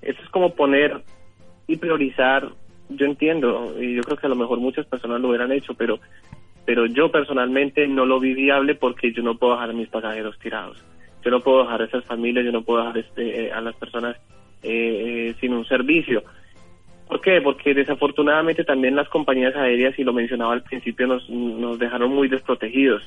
eso 0.02 0.22
es 0.22 0.28
como 0.30 0.54
poner 0.54 1.02
y 1.66 1.76
priorizar 1.76 2.48
yo 2.88 3.06
entiendo 3.06 3.74
y 3.80 3.94
yo 3.94 4.02
creo 4.02 4.16
que 4.16 4.26
a 4.26 4.30
lo 4.30 4.36
mejor 4.36 4.58
muchas 4.58 4.86
personas 4.86 5.20
lo 5.20 5.28
hubieran 5.28 5.52
hecho, 5.52 5.74
pero 5.74 6.00
pero 6.64 6.86
yo 6.86 7.10
personalmente 7.10 7.86
no 7.88 8.06
lo 8.06 8.20
vi 8.20 8.34
viable 8.34 8.74
porque 8.74 9.12
yo 9.12 9.22
no 9.22 9.36
puedo 9.36 9.54
dejar 9.54 9.70
a 9.70 9.74
mis 9.74 9.88
pasajeros 9.88 10.38
tirados. 10.38 10.82
Yo 11.24 11.30
no 11.30 11.40
puedo 11.40 11.62
dejar 11.62 11.82
a 11.82 11.84
esas 11.84 12.04
familias, 12.04 12.44
yo 12.44 12.52
no 12.52 12.62
puedo 12.62 12.80
dejar 12.80 12.98
este, 12.98 13.46
eh, 13.46 13.52
a 13.52 13.60
las 13.60 13.74
personas 13.76 14.16
eh, 14.62 15.34
sin 15.40 15.52
un 15.52 15.64
servicio. 15.64 16.22
¿Por 17.08 17.20
qué? 17.20 17.40
Porque 17.40 17.74
desafortunadamente 17.74 18.64
también 18.64 18.94
las 18.94 19.08
compañías 19.08 19.56
aéreas, 19.56 19.98
y 19.98 20.04
lo 20.04 20.12
mencionaba 20.12 20.52
al 20.52 20.62
principio, 20.62 21.06
nos, 21.06 21.28
nos 21.28 21.78
dejaron 21.78 22.14
muy 22.14 22.28
desprotegidos, 22.28 23.02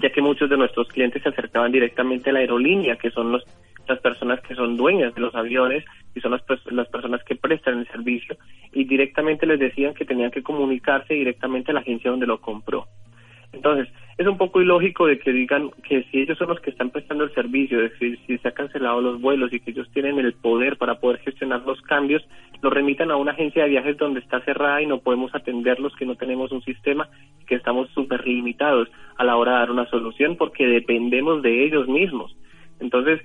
ya 0.00 0.10
que 0.10 0.22
muchos 0.22 0.48
de 0.48 0.56
nuestros 0.56 0.88
clientes 0.88 1.22
se 1.22 1.28
acercaban 1.28 1.70
directamente 1.70 2.30
a 2.30 2.32
la 2.32 2.38
aerolínea, 2.38 2.96
que 2.96 3.10
son 3.10 3.32
los 3.32 3.44
las 3.88 4.00
personas 4.00 4.40
que 4.40 4.54
son 4.54 4.76
dueñas 4.76 5.14
de 5.14 5.20
los 5.20 5.34
aviones 5.34 5.84
y 6.14 6.20
son 6.20 6.32
las, 6.32 6.42
las 6.66 6.88
personas 6.88 7.22
que 7.24 7.36
prestan 7.36 7.80
el 7.80 7.88
servicio 7.88 8.36
y 8.72 8.84
directamente 8.84 9.46
les 9.46 9.58
decían 9.58 9.94
que 9.94 10.04
tenían 10.04 10.30
que 10.30 10.42
comunicarse 10.42 11.14
directamente 11.14 11.70
a 11.70 11.74
la 11.74 11.80
agencia 11.80 12.10
donde 12.10 12.26
lo 12.26 12.40
compró. 12.40 12.86
Entonces, 13.52 13.88
es 14.16 14.26
un 14.26 14.38
poco 14.38 14.62
ilógico 14.62 15.06
de 15.06 15.18
que 15.18 15.32
digan 15.32 15.70
que 15.82 16.04
si 16.04 16.20
ellos 16.20 16.38
son 16.38 16.48
los 16.48 16.60
que 16.60 16.70
están 16.70 16.90
prestando 16.90 17.24
el 17.24 17.34
servicio, 17.34 17.80
de 17.80 17.90
que 17.92 18.16
si 18.26 18.38
se 18.38 18.48
han 18.48 18.54
cancelado 18.54 19.00
los 19.00 19.20
vuelos 19.20 19.52
y 19.52 19.58
que 19.58 19.72
ellos 19.72 19.90
tienen 19.92 20.18
el 20.18 20.34
poder 20.34 20.76
para 20.76 21.00
poder 21.00 21.18
gestionar 21.20 21.62
los 21.62 21.80
cambios, 21.82 22.22
lo 22.62 22.70
remitan 22.70 23.10
a 23.10 23.16
una 23.16 23.32
agencia 23.32 23.64
de 23.64 23.70
viajes 23.70 23.96
donde 23.96 24.20
está 24.20 24.40
cerrada 24.40 24.80
y 24.80 24.86
no 24.86 25.00
podemos 25.00 25.34
atenderlos, 25.34 25.96
que 25.96 26.06
no 26.06 26.14
tenemos 26.14 26.52
un 26.52 26.62
sistema, 26.62 27.08
que 27.46 27.56
estamos 27.56 27.90
súper 27.90 28.24
limitados 28.26 28.88
a 29.16 29.24
la 29.24 29.36
hora 29.36 29.52
de 29.52 29.58
dar 29.58 29.70
una 29.72 29.86
solución 29.86 30.36
porque 30.36 30.66
dependemos 30.66 31.42
de 31.42 31.64
ellos 31.64 31.88
mismos. 31.88 32.36
Entonces, 32.78 33.20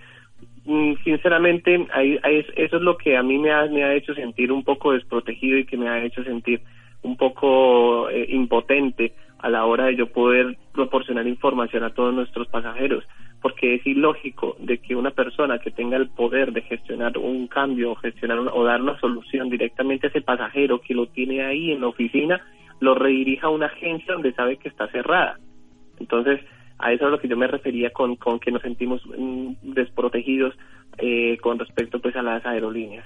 mm, 0.66 0.94
sinceramente, 1.04 1.88
eso 2.56 2.78
es 2.78 2.82
lo 2.82 2.98
que 2.98 3.16
a 3.16 3.22
mí 3.22 3.38
me 3.38 3.52
ha, 3.52 3.68
me 3.68 3.84
ha 3.84 3.94
hecho 3.94 4.16
sentir 4.16 4.52
un 4.52 4.64
poco 4.64 4.94
desprotegido 4.94 5.60
y 5.60 5.66
que 5.66 5.78
me 5.78 5.88
ha 5.88 6.04
hecho 6.04 6.24
sentir 6.24 6.62
un 7.04 7.16
poco 7.16 8.10
eh, 8.10 8.26
impotente 8.30 9.14
a 9.40 9.50
la 9.50 9.66
hora 9.66 9.86
de 9.86 9.96
yo 9.96 10.08
poder 10.08 10.58
proporcionar 10.74 11.28
información 11.28 11.84
a 11.84 11.94
todos 11.94 12.14
nuestros 12.14 12.48
pasajeros, 12.48 13.04
porque 13.42 13.76
es 13.76 13.88
ilógico 13.88 14.56
de 14.60 14.80
que 14.80 14.96
una 14.96 15.12
persona 15.12 15.60
que 15.60 15.72
tenga 15.72 15.98
el 15.98 16.10
poder 16.10 16.52
de 16.52 16.62
gestionar 16.62 17.18
un 17.18 17.48
cambio 17.48 17.92
o 17.92 17.96
gestionar 17.96 18.40
o 18.40 18.64
dar 18.64 18.82
una 18.82 19.00
solución 19.00 19.50
directamente 19.50 20.08
a 20.08 20.10
ese 20.10 20.22
pasajero 20.22 20.82
que 20.82 20.94
lo 20.94 21.08
tiene 21.08 21.44
ahí 21.44 21.72
en 21.72 21.82
la 21.82 21.88
oficina, 21.88 22.42
lo 22.80 22.96
redirija 22.96 23.48
a 23.48 23.52
una 23.52 23.68
agencia 23.68 24.14
donde 24.14 24.34
sabe 24.34 24.58
que 24.58 24.70
está 24.70 24.88
cerrada. 24.88 25.38
Entonces, 26.00 26.42
a 26.78 26.94
eso 26.94 27.06
es 27.06 27.08
a 27.08 27.12
lo 27.12 27.20
que 27.20 27.28
yo 27.28 27.38
me 27.38 27.48
refería 27.48 27.92
con, 27.92 28.16
con 28.16 28.40
que 28.40 28.52
nos 28.52 28.62
sentimos 28.62 29.02
mm, 29.06 29.74
desprotegidos 29.74 30.56
eh, 30.98 31.38
con 31.42 31.60
respecto 31.60 32.00
pues 32.00 32.16
a 32.16 32.22
las 32.22 32.46
aerolíneas. 32.46 33.06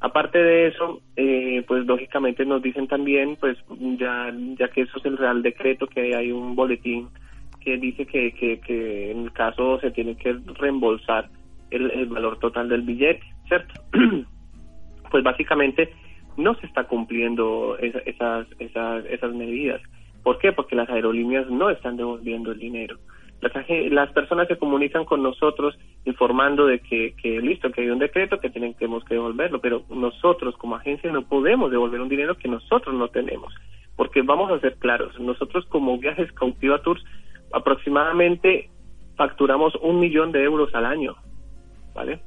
Aparte 0.00 0.38
de 0.38 0.68
eso, 0.68 1.02
eh, 1.16 1.62
pues 1.68 1.84
lógicamente 1.84 2.46
nos 2.46 2.62
dicen 2.62 2.88
también, 2.88 3.36
pues 3.36 3.58
ya, 3.98 4.32
ya 4.58 4.68
que 4.68 4.82
eso 4.82 4.98
es 4.98 5.04
el 5.04 5.18
Real 5.18 5.42
Decreto, 5.42 5.86
que 5.86 6.16
hay 6.16 6.32
un 6.32 6.56
boletín 6.56 7.08
que 7.60 7.76
dice 7.76 8.06
que, 8.06 8.32
que, 8.32 9.10
en 9.10 9.24
el 9.24 9.32
caso 9.32 9.78
se 9.80 9.90
tiene 9.90 10.16
que 10.16 10.38
reembolsar 10.58 11.28
el, 11.70 12.06
valor 12.06 12.38
total 12.38 12.70
del 12.70 12.80
billete, 12.80 13.22
¿cierto? 13.46 13.74
pues 15.10 15.22
básicamente 15.22 15.92
no 16.38 16.54
se 16.54 16.66
está 16.66 16.84
cumpliendo 16.84 17.76
esas, 17.78 18.46
esas, 18.58 19.04
esas 19.04 19.34
medidas. 19.34 19.82
¿Por 20.22 20.38
qué? 20.38 20.52
Porque 20.52 20.76
las 20.76 20.88
aerolíneas 20.88 21.48
no 21.50 21.68
están 21.68 21.98
devolviendo 21.98 22.52
el 22.52 22.58
dinero 22.58 22.98
las, 23.40 24.12
personas 24.12 24.48
se 24.48 24.58
comunican 24.58 25.04
con 25.04 25.22
nosotros 25.22 25.78
informando 26.04 26.66
de 26.66 26.80
que, 26.80 27.14
que 27.20 27.40
listo, 27.40 27.70
que 27.70 27.82
hay 27.82 27.90
un 27.90 27.98
decreto, 27.98 28.38
que 28.38 28.50
tenemos 28.50 29.04
que 29.04 29.14
devolverlo, 29.14 29.60
pero 29.60 29.82
nosotros 29.88 30.56
como 30.56 30.76
agencia 30.76 31.10
no 31.10 31.22
podemos 31.22 31.70
devolver 31.70 32.00
un 32.00 32.08
dinero 32.08 32.36
que 32.36 32.48
nosotros 32.48 32.94
no 32.94 33.08
tenemos, 33.08 33.54
porque 33.96 34.22
vamos 34.22 34.50
a 34.50 34.60
ser 34.60 34.76
claros, 34.76 35.18
nosotros 35.18 35.64
como 35.66 35.98
Viajes 35.98 36.30
Cautiva 36.32 36.82
Tours 36.82 37.02
aproximadamente 37.52 38.70
facturamos 39.16 39.74
un 39.82 40.00
millón 40.00 40.32
de 40.32 40.42
euros 40.42 40.74
al 40.74 40.84
año, 40.84 41.16
¿vale? 41.94 42.20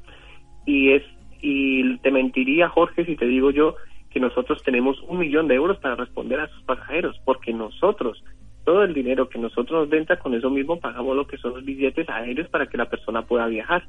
Y 0.65 0.91
es 0.91 1.03
y 1.41 1.97
te 1.97 2.09
mentiría 2.09 2.69
Jorge 2.69 3.05
si 3.05 3.17
te 3.17 3.25
digo 3.25 3.51
yo 3.51 3.75
que 4.09 4.19
nosotros 4.19 4.63
tenemos 4.63 5.01
un 5.07 5.17
millón 5.19 5.47
de 5.47 5.55
euros 5.55 5.77
para 5.79 5.95
responder 5.95 6.39
a 6.39 6.47
sus 6.47 6.63
pasajeros, 6.63 7.19
porque 7.25 7.51
nosotros 7.51 8.23
todo 8.63 8.83
el 8.83 8.93
dinero 8.93 9.29
que 9.29 9.39
nosotros 9.39 9.81
nos 9.81 9.89
venta, 9.89 10.17
con 10.17 10.33
eso 10.33 10.49
mismo 10.49 10.79
pagamos 10.79 11.15
lo 11.15 11.27
que 11.27 11.37
son 11.37 11.53
los 11.53 11.65
billetes 11.65 12.07
aéreos 12.09 12.47
para 12.49 12.67
que 12.67 12.77
la 12.77 12.89
persona 12.89 13.23
pueda 13.23 13.47
viajar. 13.47 13.83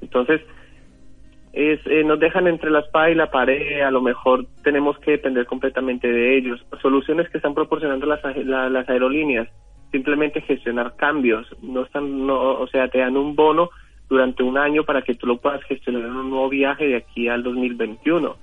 Entonces, 0.00 0.40
es, 1.52 1.80
eh, 1.86 2.04
nos 2.04 2.20
dejan 2.20 2.46
entre 2.46 2.70
la 2.70 2.80
espada 2.80 3.10
y 3.10 3.14
la 3.14 3.30
pared, 3.30 3.80
a 3.80 3.90
lo 3.90 4.02
mejor 4.02 4.46
tenemos 4.62 4.98
que 4.98 5.12
depender 5.12 5.46
completamente 5.46 6.10
de 6.10 6.36
ellos. 6.36 6.64
Soluciones 6.82 7.28
que 7.30 7.38
están 7.38 7.54
proporcionando 7.54 8.06
las, 8.06 8.20
las 8.46 8.88
aerolíneas, 8.88 9.48
simplemente 9.90 10.42
gestionar 10.42 10.94
cambios, 10.96 11.46
no 11.62 11.82
están, 11.82 12.26
no, 12.26 12.60
o 12.60 12.66
sea, 12.68 12.88
te 12.88 12.98
dan 12.98 13.16
un 13.16 13.34
bono 13.34 13.70
durante 14.08 14.42
un 14.42 14.58
año 14.58 14.84
para 14.84 15.02
que 15.02 15.14
tú 15.14 15.26
lo 15.26 15.38
puedas 15.38 15.62
gestionar 15.64 16.02
en 16.02 16.16
un 16.16 16.30
nuevo 16.30 16.48
viaje 16.48 16.86
de 16.86 16.96
aquí 16.96 17.28
al 17.28 17.42
2021, 17.42 18.36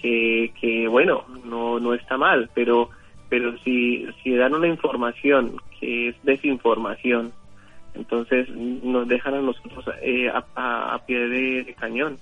que, 0.00 0.52
que 0.60 0.88
bueno, 0.88 1.24
no, 1.44 1.78
no 1.78 1.94
está 1.94 2.16
mal, 2.16 2.50
pero 2.54 2.90
pero 3.30 3.56
si, 3.58 4.06
si 4.22 4.34
dan 4.34 4.54
una 4.54 4.66
información 4.66 5.56
que 5.78 6.08
es 6.08 6.16
desinformación, 6.24 7.32
entonces 7.94 8.48
nos 8.50 9.08
dejan 9.08 9.34
a 9.34 9.40
nosotros 9.40 9.84
eh, 10.02 10.28
a, 10.28 11.00
pie 11.06 11.16
de, 11.16 11.74
cañón. 11.78 12.18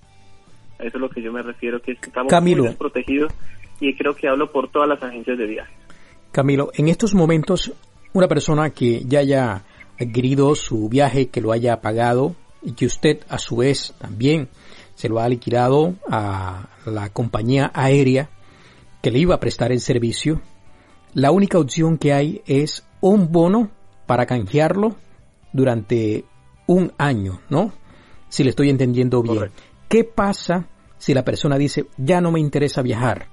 A 0.78 0.84
eso 0.84 0.98
es 0.98 1.00
lo 1.00 1.08
que 1.08 1.22
yo 1.22 1.32
me 1.32 1.42
refiero, 1.42 1.80
que 1.80 1.92
estamos 1.92 2.30
Camilo. 2.30 2.62
muy 2.62 2.68
desprotegidos 2.68 3.32
y 3.80 3.94
creo 3.94 4.14
que 4.14 4.28
hablo 4.28 4.52
por 4.52 4.70
todas 4.70 4.88
las 4.88 5.02
agencias 5.02 5.38
de 5.38 5.46
viaje. 5.46 5.72
Camilo, 6.30 6.70
en 6.74 6.88
estos 6.88 7.14
momentos, 7.14 7.72
una 8.12 8.28
persona 8.28 8.70
que 8.70 9.02
ya 9.04 9.20
haya 9.20 9.64
adquirido 9.98 10.54
su 10.54 10.88
viaje, 10.88 11.28
que 11.28 11.40
lo 11.40 11.52
haya 11.52 11.80
pagado 11.80 12.36
y 12.62 12.72
que 12.72 12.86
usted 12.86 13.20
a 13.28 13.38
su 13.38 13.56
vez 13.56 13.94
también 13.98 14.48
se 14.94 15.08
lo 15.08 15.20
ha 15.20 15.28
liquidado 15.28 15.94
a 16.10 16.68
la 16.84 17.08
compañía 17.10 17.70
aérea 17.72 18.28
que 19.02 19.10
le 19.10 19.20
iba 19.20 19.34
a 19.34 19.40
prestar 19.40 19.72
el 19.72 19.80
servicio, 19.80 20.40
la 21.14 21.30
única 21.30 21.58
opción 21.58 21.98
que 21.98 22.12
hay 22.12 22.42
es 22.46 22.86
un 23.00 23.32
bono 23.32 23.70
para 24.06 24.26
canjearlo 24.26 24.96
durante 25.52 26.24
un 26.66 26.92
año, 26.98 27.40
¿no? 27.48 27.72
Si 28.28 28.44
le 28.44 28.50
estoy 28.50 28.68
entendiendo 28.70 29.22
bien. 29.22 29.50
¿Qué 29.88 30.04
pasa 30.04 30.68
si 30.98 31.14
la 31.14 31.24
persona 31.24 31.56
dice, 31.56 31.86
ya 31.96 32.20
no 32.20 32.30
me 32.30 32.40
interesa 32.40 32.82
viajar? 32.82 33.26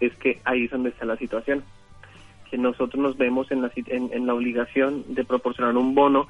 Es 0.00 0.14
que 0.16 0.40
ahí 0.44 0.64
es 0.64 0.70
donde 0.70 0.90
está 0.90 1.04
la 1.04 1.16
situación, 1.16 1.64
que 2.48 2.56
nosotros 2.56 3.02
nos 3.02 3.16
vemos 3.16 3.50
en 3.50 3.62
la, 3.62 3.72
en, 3.74 4.26
la 4.26 4.34
obligación 4.34 5.04
de 5.08 5.24
proporcionar 5.24 5.76
un 5.76 5.94
bono 5.94 6.28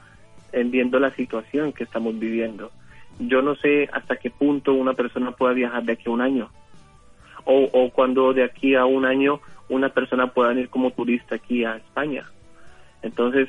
en 0.52 0.70
viendo 0.70 0.98
la 0.98 1.14
situación 1.14 1.72
que 1.72 1.84
estamos 1.84 2.18
viviendo. 2.18 2.70
Yo 3.18 3.42
no 3.42 3.56
sé 3.56 3.88
hasta 3.92 4.16
qué 4.16 4.30
punto 4.30 4.72
una 4.72 4.94
persona 4.94 5.32
pueda 5.32 5.52
viajar 5.52 5.84
de 5.84 5.92
aquí 5.92 6.04
a 6.06 6.12
un 6.12 6.22
año 6.22 6.48
o, 7.50 7.90
cuando 7.90 8.34
de 8.34 8.44
aquí 8.44 8.74
a 8.74 8.84
un 8.84 9.06
año 9.06 9.40
una 9.68 9.88
persona 9.88 10.28
pueda 10.28 10.50
venir 10.50 10.68
como 10.68 10.90
turista 10.90 11.36
aquí 11.36 11.64
a 11.64 11.76
España. 11.76 12.24
Entonces, 13.02 13.48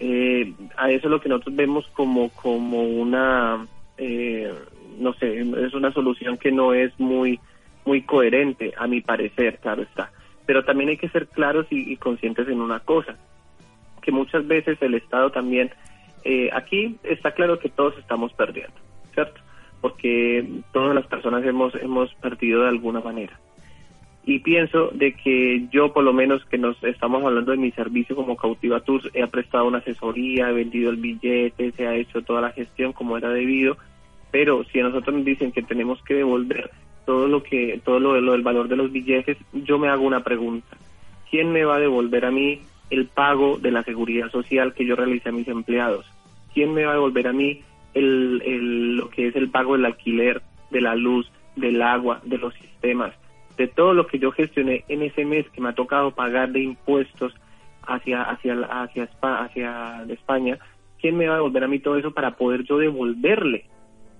eh, 0.00 0.52
a 0.76 0.90
eso 0.90 1.06
es 1.06 1.10
lo 1.10 1.20
que 1.20 1.28
nosotros 1.28 1.54
vemos 1.54 1.86
como, 1.94 2.30
como 2.30 2.82
una, 2.82 3.66
eh, 3.98 4.52
no 4.98 5.12
sé, 5.14 5.40
es 5.40 5.74
una 5.74 5.92
solución 5.92 6.38
que 6.38 6.52
no 6.52 6.72
es 6.72 6.98
muy, 6.98 7.38
muy 7.84 8.02
coherente, 8.02 8.72
a 8.78 8.86
mi 8.86 9.00
parecer, 9.00 9.58
claro 9.58 9.82
está. 9.82 10.10
Pero 10.46 10.64
también 10.64 10.90
hay 10.90 10.96
que 10.96 11.08
ser 11.10 11.26
claros 11.28 11.66
y, 11.70 11.96
conscientes 11.96 12.48
en 12.48 12.60
una 12.60 12.80
cosa, 12.80 13.16
que 14.00 14.10
muchas 14.10 14.46
veces 14.46 14.78
el 14.80 14.94
Estado 14.94 15.30
también, 15.30 15.70
eh, 16.24 16.50
aquí 16.52 16.98
está 17.02 17.32
claro 17.32 17.58
que 17.58 17.68
todos 17.68 17.96
estamos 17.98 18.32
perdiendo, 18.32 18.74
¿cierto? 19.12 19.43
Porque 19.84 20.48
todas 20.72 20.94
las 20.94 21.06
personas 21.08 21.44
hemos, 21.44 21.74
hemos 21.74 22.14
perdido 22.14 22.62
de 22.62 22.70
alguna 22.70 23.00
manera. 23.00 23.38
Y 24.24 24.38
pienso 24.38 24.88
de 24.94 25.12
que 25.12 25.66
yo, 25.70 25.92
por 25.92 26.04
lo 26.04 26.14
menos 26.14 26.42
que 26.46 26.56
nos 26.56 26.82
estamos 26.82 27.22
hablando 27.22 27.50
de 27.50 27.58
mi 27.58 27.70
servicio 27.70 28.16
como 28.16 28.34
Cautiva 28.34 28.80
Tours, 28.80 29.10
he 29.12 29.26
prestado 29.26 29.66
una 29.66 29.80
asesoría, 29.80 30.48
he 30.48 30.54
vendido 30.54 30.88
el 30.88 30.96
billete, 30.96 31.70
se 31.72 31.86
ha 31.86 31.96
hecho 31.96 32.22
toda 32.22 32.40
la 32.40 32.52
gestión 32.52 32.94
como 32.94 33.18
era 33.18 33.28
debido, 33.28 33.76
pero 34.30 34.64
si 34.64 34.80
a 34.80 34.84
nosotros 34.84 35.16
nos 35.16 35.24
dicen 35.26 35.52
que 35.52 35.60
tenemos 35.60 36.02
que 36.02 36.14
devolver 36.14 36.70
todo 37.04 37.28
lo 37.28 37.42
que 37.42 37.78
todo 37.84 38.00
lo, 38.00 38.18
lo 38.22 38.32
del 38.32 38.40
valor 38.40 38.68
de 38.68 38.76
los 38.76 38.90
billetes, 38.90 39.36
yo 39.52 39.78
me 39.78 39.88
hago 39.88 40.06
una 40.06 40.24
pregunta. 40.24 40.78
¿Quién 41.30 41.52
me 41.52 41.66
va 41.66 41.76
a 41.76 41.80
devolver 41.80 42.24
a 42.24 42.30
mí 42.30 42.62
el 42.88 43.04
pago 43.04 43.58
de 43.58 43.70
la 43.70 43.82
seguridad 43.82 44.30
social 44.30 44.72
que 44.72 44.86
yo 44.86 44.96
realicé 44.96 45.28
a 45.28 45.32
mis 45.32 45.48
empleados? 45.48 46.06
¿Quién 46.54 46.72
me 46.72 46.86
va 46.86 46.92
a 46.92 46.94
devolver 46.94 47.28
a 47.28 47.34
mí 47.34 47.60
el, 47.94 48.96
lo 48.96 49.08
que 49.10 49.28
es 49.28 49.36
el 49.36 49.50
pago 49.50 49.74
del 49.74 49.86
alquiler, 49.86 50.42
de 50.70 50.80
la 50.80 50.94
luz, 50.94 51.30
del 51.56 51.80
agua, 51.82 52.20
de 52.24 52.38
los 52.38 52.54
sistemas, 52.54 53.14
de 53.56 53.68
todo 53.68 53.94
lo 53.94 54.06
que 54.06 54.18
yo 54.18 54.32
gestioné 54.32 54.84
en 54.88 55.02
ese 55.02 55.24
mes 55.24 55.48
que 55.50 55.60
me 55.60 55.68
ha 55.68 55.74
tocado 55.74 56.10
pagar 56.10 56.50
de 56.50 56.60
impuestos 56.60 57.34
hacia 57.86 58.22
hacia 58.22 58.54
hacia, 58.54 59.08
hacia 59.22 60.04
España, 60.08 60.58
¿quién 61.00 61.16
me 61.16 61.28
va 61.28 61.34
a 61.34 61.36
devolver 61.36 61.64
a 61.64 61.68
mí 61.68 61.78
todo 61.78 61.96
eso 61.96 62.12
para 62.12 62.36
poder 62.36 62.64
yo 62.64 62.78
devolverle 62.78 63.66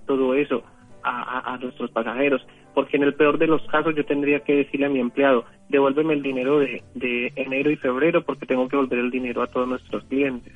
todo 0.05 0.35
eso 0.35 0.63
a, 1.03 1.53
a, 1.53 1.57
nuestros 1.57 1.91
pasajeros? 1.91 2.45
Porque 2.73 2.97
en 2.97 3.03
el 3.03 3.15
peor 3.15 3.37
de 3.37 3.47
los 3.47 3.65
casos 3.67 3.95
yo 3.95 4.05
tendría 4.05 4.41
que 4.41 4.55
decirle 4.55 4.85
a 4.85 4.89
mi 4.89 4.99
empleado, 4.99 5.45
devuélveme 5.69 6.13
el 6.13 6.21
dinero 6.21 6.59
de, 6.59 6.83
de 6.93 7.33
enero 7.35 7.71
y 7.71 7.75
febrero 7.75 8.23
porque 8.23 8.45
tengo 8.45 8.67
que 8.67 8.75
devolver 8.77 8.99
el 8.99 9.11
dinero 9.11 9.41
a 9.41 9.47
todos 9.47 9.67
nuestros 9.67 10.03
clientes. 10.05 10.53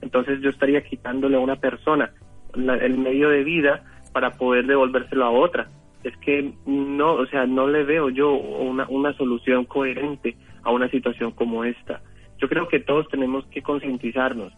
Entonces 0.00 0.40
yo 0.40 0.50
estaría 0.50 0.82
quitándole 0.82 1.36
a 1.36 1.40
una 1.40 1.56
persona 1.56 2.12
el 2.56 2.98
medio 2.98 3.28
de 3.28 3.44
vida 3.44 3.82
para 4.12 4.32
poder 4.32 4.66
devolvérselo 4.66 5.24
a 5.24 5.30
otra. 5.30 5.68
Es 6.02 6.16
que 6.18 6.52
no, 6.66 7.14
o 7.14 7.26
sea, 7.26 7.46
no 7.46 7.66
le 7.66 7.84
veo 7.84 8.10
yo 8.10 8.32
una, 8.32 8.86
una 8.88 9.12
solución 9.14 9.64
coherente 9.64 10.36
a 10.62 10.70
una 10.70 10.88
situación 10.88 11.32
como 11.32 11.64
esta. 11.64 12.00
Yo 12.38 12.48
creo 12.48 12.68
que 12.68 12.80
todos 12.80 13.08
tenemos 13.08 13.46
que 13.46 13.62
concientizarnos 13.62 14.52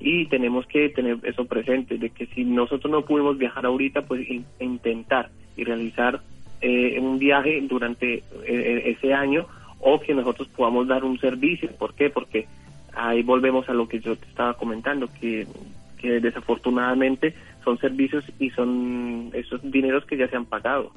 y 0.00 0.26
tenemos 0.26 0.66
que 0.66 0.88
tener 0.90 1.18
eso 1.24 1.44
presente, 1.44 1.98
de 1.98 2.10
que 2.10 2.26
si 2.26 2.44
nosotros 2.44 2.90
no 2.90 3.04
pudimos 3.04 3.36
viajar 3.36 3.66
ahorita, 3.66 4.02
pues 4.02 4.26
intentar 4.60 5.30
y 5.56 5.64
realizar 5.64 6.20
eh, 6.60 6.98
un 7.00 7.18
viaje 7.18 7.60
durante 7.62 8.22
eh, 8.44 8.96
ese 8.96 9.12
año 9.12 9.46
o 9.80 10.00
que 10.00 10.14
nosotros 10.14 10.48
podamos 10.48 10.88
dar 10.88 11.04
un 11.04 11.18
servicio. 11.18 11.70
¿Por 11.78 11.94
qué? 11.94 12.10
Porque 12.10 12.46
ahí 12.94 13.22
volvemos 13.22 13.68
a 13.68 13.74
lo 13.74 13.88
que 13.88 14.00
yo 14.00 14.16
te 14.16 14.26
estaba 14.26 14.54
comentando, 14.54 15.08
que, 15.20 15.46
que 16.00 16.20
desafortunadamente 16.20 17.34
son 17.64 17.78
servicios 17.78 18.24
y 18.38 18.50
son 18.50 19.30
esos 19.34 19.60
dineros 19.62 20.04
que 20.06 20.16
ya 20.16 20.28
se 20.28 20.36
han 20.36 20.46
pagado. 20.46 20.92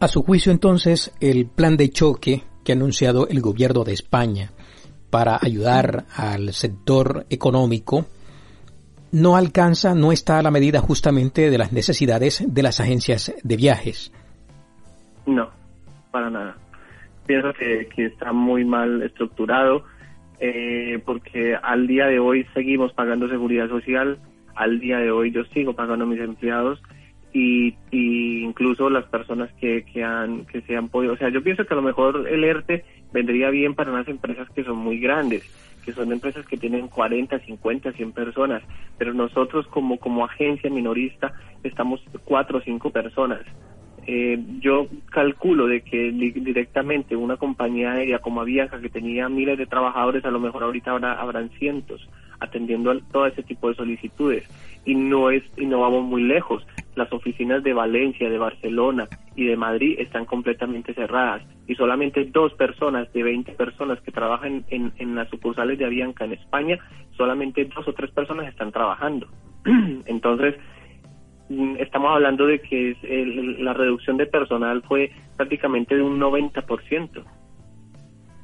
A 0.00 0.08
su 0.08 0.22
juicio 0.22 0.52
entonces, 0.52 1.12
el 1.20 1.46
plan 1.46 1.76
de 1.76 1.90
choque 1.90 2.42
que 2.64 2.72
ha 2.72 2.76
anunciado 2.76 3.28
el 3.28 3.40
gobierno 3.40 3.82
de 3.84 3.92
España 3.92 4.50
para 5.10 5.38
ayudar 5.40 6.04
al 6.14 6.52
sector 6.52 7.26
económico 7.30 8.06
no 9.10 9.36
alcanza, 9.36 9.94
no 9.94 10.12
está 10.12 10.38
a 10.38 10.42
la 10.42 10.50
medida 10.50 10.80
justamente 10.80 11.50
de 11.50 11.58
las 11.58 11.72
necesidades 11.72 12.44
de 12.46 12.62
las 12.62 12.80
agencias 12.80 13.34
de 13.42 13.56
viajes. 13.56 14.12
No, 15.26 15.48
para 16.10 16.30
nada. 16.30 16.56
Pienso 17.26 17.52
que, 17.52 17.88
está 17.96 18.32
muy 18.32 18.64
mal 18.64 19.02
estructurado 19.02 19.84
eh, 20.40 21.00
porque 21.04 21.56
al 21.60 21.86
día 21.86 22.06
de 22.06 22.18
hoy 22.18 22.46
seguimos 22.54 22.92
pagando 22.92 23.28
seguridad 23.28 23.68
social, 23.68 24.18
al 24.54 24.80
día 24.80 24.98
de 24.98 25.10
hoy 25.10 25.30
yo 25.30 25.44
sigo 25.46 25.74
pagando 25.74 26.04
a 26.04 26.08
mis 26.08 26.20
empleados 26.20 26.80
y, 27.32 27.74
incluso 27.90 28.90
las 28.90 29.04
personas 29.06 29.50
que, 29.60 29.84
que 29.84 30.02
han 30.02 30.46
que 30.46 30.60
se 30.62 30.76
han 30.76 30.88
podido, 30.88 31.12
o 31.12 31.16
sea, 31.16 31.28
yo 31.28 31.42
pienso 31.42 31.64
que 31.64 31.74
a 31.74 31.76
lo 31.76 31.82
mejor 31.82 32.26
el 32.28 32.44
ERTE 32.44 32.84
vendría 33.12 33.50
bien 33.50 33.74
para 33.74 33.92
unas 33.92 34.08
empresas 34.08 34.48
que 34.50 34.64
son 34.64 34.78
muy 34.78 34.98
grandes, 34.98 35.42
que 35.84 35.92
son 35.92 36.12
empresas 36.12 36.46
que 36.46 36.56
tienen 36.56 36.88
40, 36.88 37.38
50, 37.38 37.92
100 37.92 38.12
personas, 38.12 38.62
pero 38.96 39.14
nosotros 39.14 39.66
como 39.68 39.98
como 39.98 40.24
agencia 40.24 40.70
minorista 40.70 41.32
estamos 41.62 42.00
cuatro 42.24 42.58
o 42.58 42.60
cinco 42.62 42.90
personas. 42.90 43.40
Eh, 44.10 44.42
yo 44.60 44.86
calculo 45.10 45.66
de 45.66 45.82
que 45.82 46.10
directamente 46.10 47.14
una 47.14 47.36
compañía 47.36 47.92
aérea 47.92 48.20
como 48.20 48.40
Avianca 48.40 48.80
que 48.80 48.88
tenía 48.88 49.28
miles 49.28 49.58
de 49.58 49.66
trabajadores, 49.66 50.24
a 50.24 50.30
lo 50.30 50.40
mejor 50.40 50.62
ahorita 50.62 50.92
habrá, 50.92 51.20
habrán 51.20 51.50
cientos 51.58 52.08
atendiendo 52.40 52.90
a 52.90 52.98
todo 53.12 53.26
ese 53.26 53.42
tipo 53.42 53.68
de 53.68 53.74
solicitudes 53.74 54.44
y 54.86 54.94
no 54.94 55.28
es 55.28 55.42
y 55.58 55.66
no 55.66 55.80
vamos 55.82 56.04
muy 56.04 56.22
lejos. 56.22 56.66
Las 56.96 57.12
oficinas 57.12 57.62
de 57.62 57.74
Valencia, 57.74 58.30
de 58.30 58.38
Barcelona 58.38 59.08
y 59.36 59.44
de 59.44 59.58
Madrid 59.58 59.96
están 59.98 60.24
completamente 60.24 60.94
cerradas 60.94 61.42
y 61.66 61.74
solamente 61.74 62.24
dos 62.24 62.54
personas 62.54 63.12
de 63.12 63.22
20 63.22 63.52
personas 63.52 64.00
que 64.00 64.10
trabajan 64.10 64.64
en, 64.70 65.14
las 65.14 65.28
sucursales 65.28 65.78
de 65.78 65.84
Avianca 65.84 66.24
en 66.24 66.32
España, 66.32 66.78
solamente 67.14 67.66
dos 67.66 67.86
o 67.86 67.92
tres 67.92 68.10
personas 68.12 68.48
están 68.48 68.72
trabajando. 68.72 69.28
Entonces, 70.06 70.54
estamos 71.78 72.10
hablando 72.12 72.46
de 72.46 72.60
que 72.60 72.96
la 73.58 73.72
reducción 73.72 74.16
de 74.16 74.26
personal 74.26 74.82
fue 74.82 75.10
prácticamente 75.36 75.96
de 75.96 76.02
un 76.02 76.20
90%. 76.20 77.24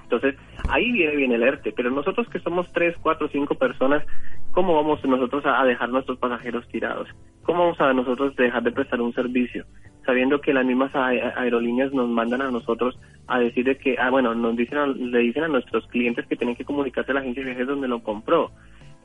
Entonces, 0.04 0.36
ahí 0.68 0.92
viene 0.92 1.16
bien 1.16 1.32
el 1.32 1.42
ERTE, 1.42 1.72
pero 1.72 1.90
nosotros 1.90 2.28
que 2.28 2.38
somos 2.40 2.70
3, 2.72 2.96
4, 3.00 3.28
5 3.28 3.54
personas, 3.56 4.04
¿cómo 4.52 4.74
vamos 4.74 5.04
nosotros 5.04 5.44
a 5.46 5.64
dejar 5.64 5.88
nuestros 5.88 6.18
pasajeros 6.18 6.66
tirados? 6.68 7.08
¿Cómo 7.42 7.64
vamos 7.64 7.80
a 7.80 7.92
nosotros 7.92 8.36
dejar 8.36 8.62
de 8.62 8.72
prestar 8.72 9.00
un 9.00 9.12
servicio? 9.12 9.64
Sabiendo 10.06 10.40
que 10.40 10.52
las 10.52 10.64
mismas 10.64 10.94
aerolíneas 10.94 11.92
nos 11.92 12.08
mandan 12.08 12.42
a 12.42 12.50
nosotros 12.50 12.98
a 13.26 13.38
decir 13.38 13.64
de 13.64 13.76
que, 13.76 13.96
ah, 13.98 14.10
bueno, 14.10 14.34
nos 14.34 14.54
dicen 14.56 15.10
le 15.10 15.18
dicen 15.20 15.44
a 15.44 15.48
nuestros 15.48 15.86
clientes 15.88 16.26
que 16.26 16.36
tienen 16.36 16.56
que 16.56 16.64
comunicarse 16.64 17.10
a 17.10 17.14
la 17.14 17.20
agencia 17.20 17.42
de 17.42 17.50
viajes 17.50 17.66
donde 17.66 17.88
lo 17.88 18.02
compró. 18.02 18.50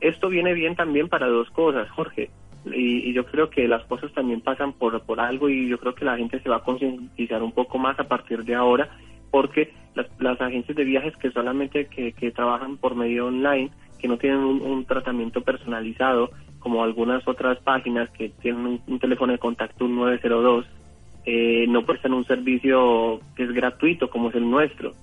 Esto 0.01 0.29
viene 0.29 0.53
bien 0.53 0.75
también 0.75 1.07
para 1.07 1.27
dos 1.27 1.49
cosas, 1.51 1.89
Jorge 1.91 2.29
y, 2.65 3.13
yo 3.13 3.25
creo 3.25 3.49
que 3.49 3.67
las 3.67 3.83
cosas 3.85 4.11
también 4.13 4.41
pasan 4.41 4.73
por, 4.73 5.01
por 5.01 5.19
algo 5.19 5.49
y 5.49 5.67
yo 5.67 5.79
creo 5.79 5.95
que 5.95 6.05
la 6.05 6.17
gente 6.17 6.39
se 6.39 6.49
va 6.49 6.57
a 6.57 6.63
concientizar 6.63 7.41
un 7.41 7.51
poco 7.51 7.77
más 7.77 7.99
a 7.99 8.07
partir 8.07 8.43
de 8.43 8.55
ahora 8.55 8.89
porque 9.31 9.71
las, 9.95 10.07
las 10.19 10.39
agencias 10.41 10.75
de 10.75 10.83
viajes 10.83 11.15
que 11.17 11.31
solamente 11.31 11.85
que, 11.85 12.13
que 12.13 12.31
trabajan 12.31 12.77
por 12.77 12.95
medio 12.95 13.27
online, 13.27 13.71
que 13.99 14.07
no 14.07 14.17
tienen 14.17 14.39
un, 14.39 14.85
tratamiento 14.85 15.41
personalizado 15.41 16.31
como 16.59 16.83
algunas 16.83 17.25
otras 17.27 17.57
páginas 17.59 18.09
que 18.11 18.29
tienen 18.41 18.81
un, 18.85 18.99
teléfono 18.99 19.31
de 19.31 19.39
contacto 19.39 19.85
un 19.85 19.95
902, 19.95 20.65
eh, 21.25 21.65
no 21.69 21.85
prestan 21.85 22.13
un 22.13 22.25
servicio 22.25 23.21
que 23.35 23.43
es 23.43 23.51
gratuito 23.51 24.09
como 24.09 24.29
es 24.29 24.35
el 24.35 24.49
nuestro. 24.49 24.93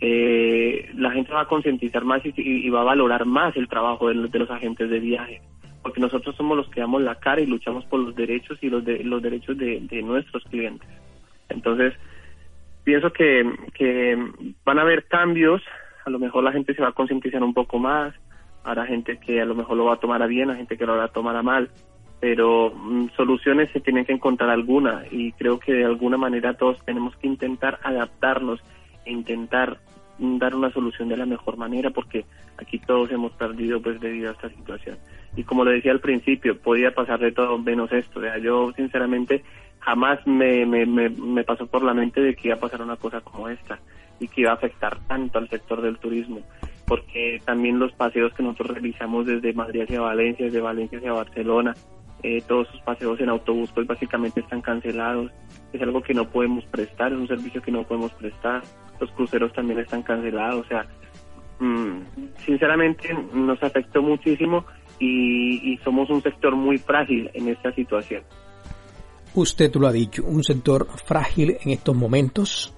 Eh, 0.00 0.90
la 0.96 1.12
gente 1.12 1.32
va 1.32 1.42
a 1.42 1.48
concientizar 1.48 2.04
más 2.04 2.22
y, 2.24 2.68
va 2.68 2.80
a 2.80 2.84
valorar 2.84 3.24
más 3.26 3.56
el 3.56 3.68
trabajo 3.68 4.08
de, 4.08 4.28
de 4.28 4.38
los 4.38 4.50
agentes 4.50 4.90
de 4.90 5.00
viajes 5.00 5.40
porque 5.84 6.00
nosotros 6.00 6.34
somos 6.34 6.56
los 6.56 6.68
que 6.70 6.80
damos 6.80 7.02
la 7.02 7.14
cara 7.16 7.42
y 7.42 7.46
luchamos 7.46 7.84
por 7.84 8.00
los 8.00 8.16
derechos 8.16 8.58
y 8.62 8.70
los, 8.70 8.84
de, 8.84 9.04
los 9.04 9.22
derechos 9.22 9.56
de, 9.56 10.02
nuestros 10.02 10.42
clientes. 10.44 10.88
Entonces, 11.50 11.94
pienso 12.82 13.12
que, 13.12 13.48
que 13.74 14.18
van 14.64 14.78
a 14.78 14.82
haber 14.82 15.04
cambios, 15.04 15.62
a 16.06 16.10
lo 16.10 16.18
mejor 16.18 16.42
la 16.42 16.52
gente 16.52 16.74
se 16.74 16.82
va 16.82 16.88
a 16.88 16.92
concientizar 16.92 17.42
un 17.42 17.54
poco 17.54 17.78
más, 17.78 18.14
habrá 18.64 18.86
gente 18.86 19.18
que 19.18 19.42
a 19.42 19.44
lo 19.44 19.54
mejor 19.54 19.76
lo 19.76 19.84
va 19.84 19.94
a 19.94 20.00
tomar 20.00 20.22
a 20.22 20.26
bien, 20.26 20.50
a 20.50 20.56
gente 20.56 20.78
que 20.78 20.86
lo 20.86 20.96
va 20.96 21.04
a 21.04 21.08
tomar 21.08 21.36
a 21.36 21.42
mal, 21.42 21.70
pero 22.18 22.72
mm, 22.74 23.10
soluciones 23.14 23.70
se 23.72 23.80
tienen 23.80 24.06
que 24.06 24.14
encontrar 24.14 24.48
alguna. 24.48 25.04
Y 25.10 25.32
creo 25.32 25.58
que 25.58 25.74
de 25.74 25.84
alguna 25.84 26.16
manera 26.16 26.54
todos 26.54 26.82
tenemos 26.86 27.14
que 27.16 27.26
intentar 27.26 27.78
adaptarnos 27.82 28.60
intentar 29.06 29.78
dar 30.18 30.54
una 30.54 30.70
solución 30.70 31.08
de 31.08 31.16
la 31.16 31.26
mejor 31.26 31.56
manera 31.56 31.90
porque 31.90 32.24
aquí 32.56 32.78
todos 32.78 33.10
hemos 33.10 33.32
perdido 33.32 33.80
pues 33.80 34.00
debido 34.00 34.30
a 34.30 34.32
esta 34.32 34.48
situación. 34.48 34.96
Y 35.36 35.44
como 35.44 35.64
le 35.64 35.72
decía 35.72 35.92
al 35.92 36.00
principio 36.00 36.58
podía 36.58 36.94
pasar 36.94 37.20
de 37.20 37.32
todo 37.32 37.58
menos 37.58 37.92
esto. 37.92 38.20
O 38.20 38.38
yo 38.38 38.72
sinceramente 38.76 39.42
jamás 39.80 40.24
me, 40.26 40.64
me, 40.64 40.86
me, 40.86 41.44
pasó 41.44 41.66
por 41.66 41.82
la 41.82 41.94
mente 41.94 42.20
de 42.20 42.34
que 42.34 42.48
iba 42.48 42.56
a 42.56 42.60
pasar 42.60 42.80
una 42.80 42.96
cosa 42.96 43.20
como 43.20 43.48
esta 43.48 43.78
y 44.20 44.28
que 44.28 44.42
iba 44.42 44.52
a 44.52 44.54
afectar 44.54 44.98
tanto 45.06 45.38
al 45.38 45.48
sector 45.48 45.82
del 45.82 45.98
turismo 45.98 46.40
porque 46.86 47.40
también 47.44 47.78
los 47.78 47.92
paseos 47.92 48.32
que 48.34 48.42
nosotros 48.42 48.72
realizamos 48.72 49.26
desde 49.26 49.52
Madrid 49.52 49.82
hacia 49.82 50.00
Valencia 50.00 50.46
desde 50.46 50.60
Valencia 50.60 50.98
hacia 50.98 51.12
Barcelona 51.12 51.74
eh, 52.24 52.42
todos 52.48 52.68
esos 52.68 52.80
paseos 52.80 53.20
en 53.20 53.28
autobús 53.28 53.70
pues 53.72 53.86
básicamente 53.86 54.40
están 54.40 54.62
cancelados 54.62 55.30
es 55.72 55.80
algo 55.80 56.02
que 56.02 56.14
no 56.14 56.28
podemos 56.28 56.64
prestar 56.66 57.12
es 57.12 57.18
un 57.18 57.28
servicio 57.28 57.62
que 57.62 57.70
no 57.70 57.84
podemos 57.84 58.12
prestar 58.14 58.62
los 59.00 59.10
cruceros 59.12 59.52
también 59.52 59.80
están 59.80 60.02
cancelados, 60.02 60.64
o 60.64 60.68
sea, 60.68 60.86
mm, 61.58 62.02
sinceramente 62.44 63.08
nos 63.34 63.62
afectó 63.62 64.02
muchísimo 64.02 64.64
y, 64.98 65.76
somos 65.84 66.08
un 66.08 66.22
sector 66.22 66.56
muy 66.56 66.78
frágil 66.78 67.30
en 67.34 67.48
esta 67.48 67.72
situación. 67.74 68.22
Usted 69.34 69.74
lo 69.74 69.88
ha 69.88 69.92
dicho, 69.92 70.24
un 70.24 70.42
sector 70.42 70.86
frágil 71.04 71.58
en 71.62 71.72
estos 71.72 71.94
momentos. 71.94 72.72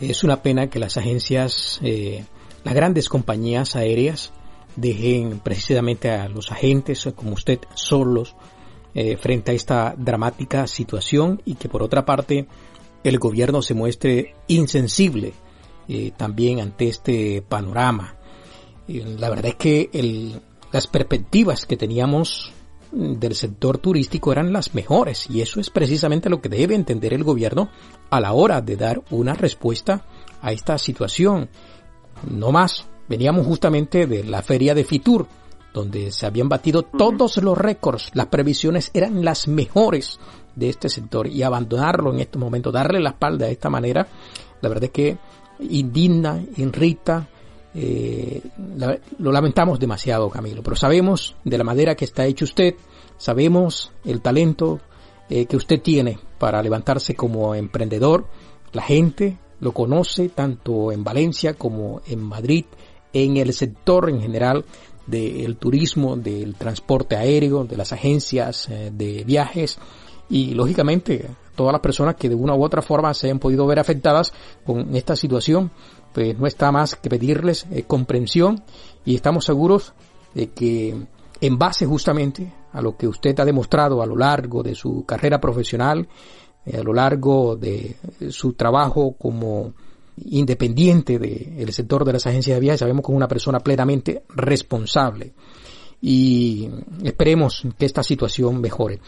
Es 0.00 0.24
una 0.24 0.42
pena 0.42 0.68
que 0.68 0.80
las 0.80 0.96
agencias, 0.96 1.80
eh, 1.82 2.24
las 2.64 2.74
grandes 2.74 3.08
compañías 3.08 3.76
aéreas, 3.76 4.34
dejen 4.74 5.38
precisamente 5.38 6.10
a 6.10 6.28
los 6.28 6.50
agentes 6.50 7.08
como 7.14 7.32
usted 7.32 7.60
solos 7.74 8.34
eh, 8.94 9.16
frente 9.16 9.52
a 9.52 9.54
esta 9.54 9.94
dramática 9.96 10.66
situación 10.66 11.40
y 11.44 11.54
que 11.54 11.68
por 11.68 11.82
otra 11.82 12.04
parte 12.04 12.46
el 13.02 13.18
gobierno 13.18 13.62
se 13.62 13.74
muestre 13.74 14.34
insensible 14.48 15.32
eh, 15.88 16.12
también 16.16 16.60
ante 16.60 16.88
este 16.88 17.42
panorama. 17.42 18.16
la 18.86 19.30
verdad 19.30 19.46
es 19.46 19.54
que 19.56 20.40
las 20.72 20.86
perspectivas 20.86 21.66
que 21.66 21.76
teníamos 21.76 22.52
mm, 22.92 23.14
del 23.14 23.34
sector 23.34 23.78
turístico 23.78 24.32
eran 24.32 24.52
las 24.52 24.74
mejores 24.74 25.28
y 25.30 25.40
eso 25.40 25.60
es 25.60 25.70
precisamente 25.70 26.30
lo 26.30 26.40
que 26.40 26.48
debe 26.48 26.74
entender 26.74 27.14
el 27.14 27.24
gobierno 27.24 27.70
a 28.10 28.20
la 28.20 28.32
hora 28.32 28.60
de 28.60 28.76
dar 28.76 29.02
una 29.10 29.34
respuesta 29.34 30.04
a 30.40 30.52
esta 30.52 30.78
situación. 30.78 31.48
No 32.30 32.52
más, 32.52 32.86
veníamos 33.08 33.46
justamente 33.46 34.06
de 34.06 34.24
la 34.24 34.42
feria 34.42 34.74
de 34.74 34.84
Fitur, 34.84 35.26
donde 35.72 36.10
se 36.10 36.26
habían 36.26 36.48
batido 36.48 36.82
todos 36.82 37.36
los 37.38 37.56
récords, 37.56 38.10
las 38.14 38.26
previsiones 38.26 38.90
eran 38.94 39.24
las 39.24 39.48
mejores 39.48 40.18
de 40.54 40.68
este 40.68 40.88
sector 40.88 41.26
y 41.26 41.42
abandonarlo 41.42 42.12
en 42.12 42.20
este 42.20 42.38
momento, 42.38 42.70
darle 42.70 43.00
la 43.00 43.10
espalda 43.10 43.46
de 43.46 43.52
esta 43.52 43.70
manera, 43.70 44.06
la 44.60 44.68
verdad 44.68 44.84
es 44.84 44.90
que 44.90 45.18
indigna, 45.60 46.42
irrita, 46.56 47.28
eh, 47.74 48.42
lo 49.18 49.32
lamentamos 49.32 49.78
demasiado, 49.78 50.28
Camilo, 50.28 50.62
pero 50.62 50.76
sabemos 50.76 51.36
de 51.44 51.58
la 51.58 51.64
manera 51.64 51.94
que 51.94 52.04
está 52.04 52.26
hecho 52.26 52.44
usted, 52.44 52.74
sabemos 53.16 53.92
el 54.04 54.20
talento 54.20 54.80
eh, 55.30 55.46
que 55.46 55.56
usted 55.56 55.80
tiene 55.80 56.18
para 56.38 56.62
levantarse 56.62 57.14
como 57.14 57.54
emprendedor. 57.54 58.26
La 58.72 58.82
gente 58.82 59.38
lo 59.60 59.72
conoce 59.72 60.28
tanto 60.28 60.92
en 60.92 61.04
Valencia 61.04 61.54
como 61.54 62.02
en 62.06 62.20
Madrid, 62.20 62.66
en 63.12 63.36
el 63.36 63.52
sector 63.52 64.10
en 64.10 64.20
general 64.20 64.64
del 65.06 65.56
turismo, 65.56 66.16
del 66.16 66.54
transporte 66.54 67.16
aéreo, 67.16 67.64
de 67.64 67.76
las 67.76 67.92
agencias 67.92 68.68
eh, 68.68 68.90
de 68.92 69.24
viajes. 69.24 69.78
Y 70.28 70.54
lógicamente 70.54 71.28
todas 71.54 71.72
las 71.72 71.80
personas 71.80 72.14
que 72.14 72.28
de 72.28 72.34
una 72.34 72.54
u 72.54 72.64
otra 72.64 72.82
forma 72.82 73.12
se 73.14 73.30
han 73.30 73.38
podido 73.38 73.66
ver 73.66 73.78
afectadas 73.78 74.32
con 74.64 74.94
esta 74.96 75.16
situación, 75.16 75.70
pues 76.12 76.38
no 76.38 76.46
está 76.46 76.72
más 76.72 76.96
que 76.96 77.10
pedirles 77.10 77.66
eh, 77.70 77.82
comprensión 77.82 78.62
y 79.04 79.14
estamos 79.14 79.44
seguros 79.44 79.92
de 80.34 80.50
que 80.50 81.06
en 81.40 81.58
base 81.58 81.84
justamente 81.86 82.52
a 82.72 82.80
lo 82.80 82.96
que 82.96 83.08
usted 83.08 83.38
ha 83.40 83.44
demostrado 83.44 84.00
a 84.00 84.06
lo 84.06 84.16
largo 84.16 84.62
de 84.62 84.74
su 84.74 85.04
carrera 85.04 85.40
profesional, 85.40 86.08
eh, 86.64 86.78
a 86.78 86.82
lo 86.82 86.94
largo 86.94 87.56
de 87.56 87.96
su 88.30 88.54
trabajo 88.54 89.14
como 89.18 89.74
independiente 90.16 91.18
del 91.18 91.72
sector 91.72 92.04
de 92.04 92.12
las 92.12 92.26
agencias 92.26 92.56
de 92.56 92.60
viajes, 92.60 92.80
sabemos 92.80 93.04
que 93.04 93.12
es 93.12 93.16
una 93.16 93.28
persona 93.28 93.60
plenamente 93.60 94.22
responsable 94.34 95.32
y 96.00 96.68
esperemos 97.04 97.66
que 97.78 97.86
esta 97.86 98.02
situación 98.02 98.60
mejore. 98.60 98.98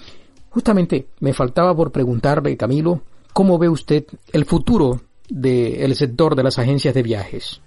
Justamente 0.50 1.08
me 1.20 1.32
faltaba 1.32 1.74
por 1.74 1.90
preguntarle, 1.90 2.56
Camilo, 2.56 3.02
¿cómo 3.32 3.58
ve 3.58 3.68
usted 3.68 4.04
el 4.32 4.44
futuro 4.44 5.00
del 5.28 5.94
sector 5.96 6.36
de 6.36 6.44
las 6.44 6.58
agencias 6.58 6.94
de 6.94 7.02
viajes? 7.02 7.60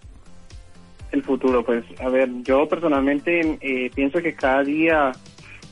El 1.11 1.23
futuro, 1.23 1.63
pues, 1.63 1.83
a 1.99 2.09
ver, 2.09 2.29
yo 2.43 2.67
personalmente 2.67 3.57
eh, 3.61 3.89
pienso 3.93 4.19
que 4.19 4.33
cada 4.33 4.63
día 4.63 5.11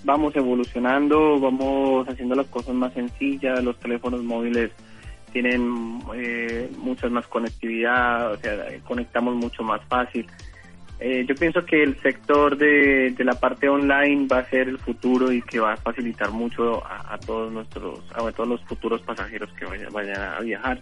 vamos 0.04 0.36
evolucionando, 0.36 1.40
vamos 1.40 2.08
haciendo 2.08 2.36
las 2.36 2.48
cosas 2.48 2.76
más 2.76 2.94
sencillas, 2.94 3.64
los 3.64 3.78
teléfonos 3.80 4.24
móviles 4.24 4.72
tienen 5.36 6.00
eh, 6.16 6.72
mucha 6.78 7.10
más 7.10 7.28
conectividad, 7.28 8.32
o 8.32 8.38
sea, 8.38 8.56
conectamos 8.86 9.36
mucho 9.36 9.64
más 9.64 9.82
fácil. 9.90 10.26
Eh, 11.02 11.26
yo 11.28 11.36
pienso 11.36 11.66
que 11.66 11.84
el 11.84 12.02
sector 12.02 12.58
de, 12.58 13.12
de, 13.12 13.24
la 13.26 13.34
parte 13.34 13.68
online 13.68 14.28
va 14.32 14.38
a 14.38 14.46
ser 14.46 14.70
el 14.70 14.78
futuro 14.78 15.34
y 15.34 15.42
que 15.42 15.60
va 15.60 15.74
a 15.74 15.78
facilitar 15.78 16.32
mucho 16.32 16.82
a, 16.86 17.18
todos 17.18 17.52
nuestros, 17.52 18.00
a 18.14 18.32
todos 18.32 18.48
los 18.48 18.64
futuros 18.64 19.02
pasajeros 19.02 19.52
que 19.60 19.66
vayan, 19.66 20.22
a 20.22 20.40
viajar. 20.40 20.80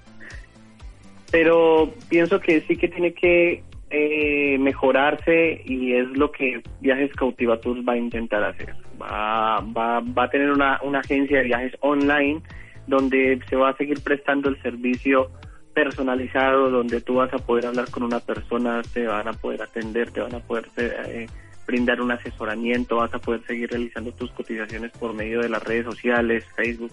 Pero 1.31 1.91
pienso 2.07 2.39
que 2.39 2.61
sí 2.61 2.77
que 2.77 2.89
tiene 2.89 3.11
que 3.15 3.63
eh, 3.89 4.59
mejorarse 4.59 5.63
y 5.65 5.93
es 5.93 6.09
lo 6.09 6.31
que 6.31 6.61
Viajes 6.79 7.11
Cautiva 7.15 7.59
Tours 7.59 7.81
va 7.83 7.93
a 7.93 7.97
intentar 7.97 8.43
hacer. 8.43 8.75
Va, 9.01 9.61
va, 9.61 9.99
va 9.99 10.25
a 10.25 10.29
tener 10.29 10.51
una, 10.51 10.79
una 10.83 10.99
agencia 10.99 11.39
de 11.39 11.45
viajes 11.45 11.75
online 11.79 12.43
donde 12.87 13.39
se 13.49 13.55
va 13.55 13.69
a 13.69 13.77
seguir 13.77 14.01
prestando 14.01 14.49
el 14.49 14.61
servicio 14.61 15.31
personalizado, 15.73 16.69
donde 16.69 17.01
tú 17.01 17.15
vas 17.15 17.33
a 17.33 17.39
poder 17.39 17.65
hablar 17.65 17.89
con 17.89 18.03
una 18.03 18.19
persona, 18.19 18.81
te 18.93 19.07
van 19.07 19.27
a 19.27 19.33
poder 19.33 19.61
atender, 19.63 20.11
te 20.11 20.21
van 20.21 20.35
a 20.35 20.39
poder 20.39 20.67
eh, 20.77 21.27
brindar 21.65 22.01
un 22.01 22.11
asesoramiento, 22.11 22.97
vas 22.97 23.13
a 23.13 23.19
poder 23.19 23.43
seguir 23.45 23.69
realizando 23.69 24.11
tus 24.11 24.31
cotizaciones 24.31 24.91
por 24.91 25.13
medio 25.13 25.41
de 25.41 25.49
las 25.49 25.63
redes 25.63 25.85
sociales, 25.85 26.45
Facebook, 26.55 26.91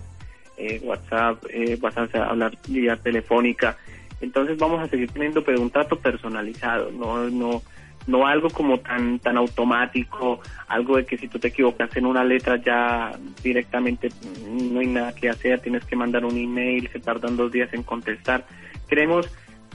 eh, 0.56 0.80
WhatsApp, 0.82 1.44
eh, 1.50 1.76
vas 1.80 1.96
a 1.96 2.24
hablar 2.24 2.56
vía 2.68 2.96
telefónica. 2.96 3.76
Entonces 4.20 4.58
vamos 4.58 4.80
a 4.80 4.88
seguir 4.88 5.10
teniendo 5.10 5.42
pero 5.42 5.60
un 5.60 5.70
trato 5.70 5.98
personalizado, 5.98 6.90
no 6.90 7.28
no 7.30 7.62
no 8.10 8.26
algo 8.26 8.50
como 8.50 8.80
tan 8.80 9.18
tan 9.18 9.36
automático, 9.36 10.40
algo 10.68 10.96
de 10.96 11.06
que 11.06 11.16
si 11.16 11.28
tú 11.28 11.38
te 11.38 11.48
equivocas 11.48 11.94
en 11.96 12.06
una 12.06 12.24
letra 12.24 12.56
ya 12.56 13.12
directamente 13.42 14.10
no 14.48 14.80
hay 14.80 14.86
nada 14.86 15.14
que 15.14 15.28
hacer, 15.28 15.60
tienes 15.60 15.84
que 15.84 15.96
mandar 15.96 16.24
un 16.24 16.36
email, 16.36 16.88
se 16.88 17.00
tardan 17.00 17.36
dos 17.36 17.52
días 17.52 17.72
en 17.72 17.82
contestar. 17.82 18.44
Queremos 18.88 19.30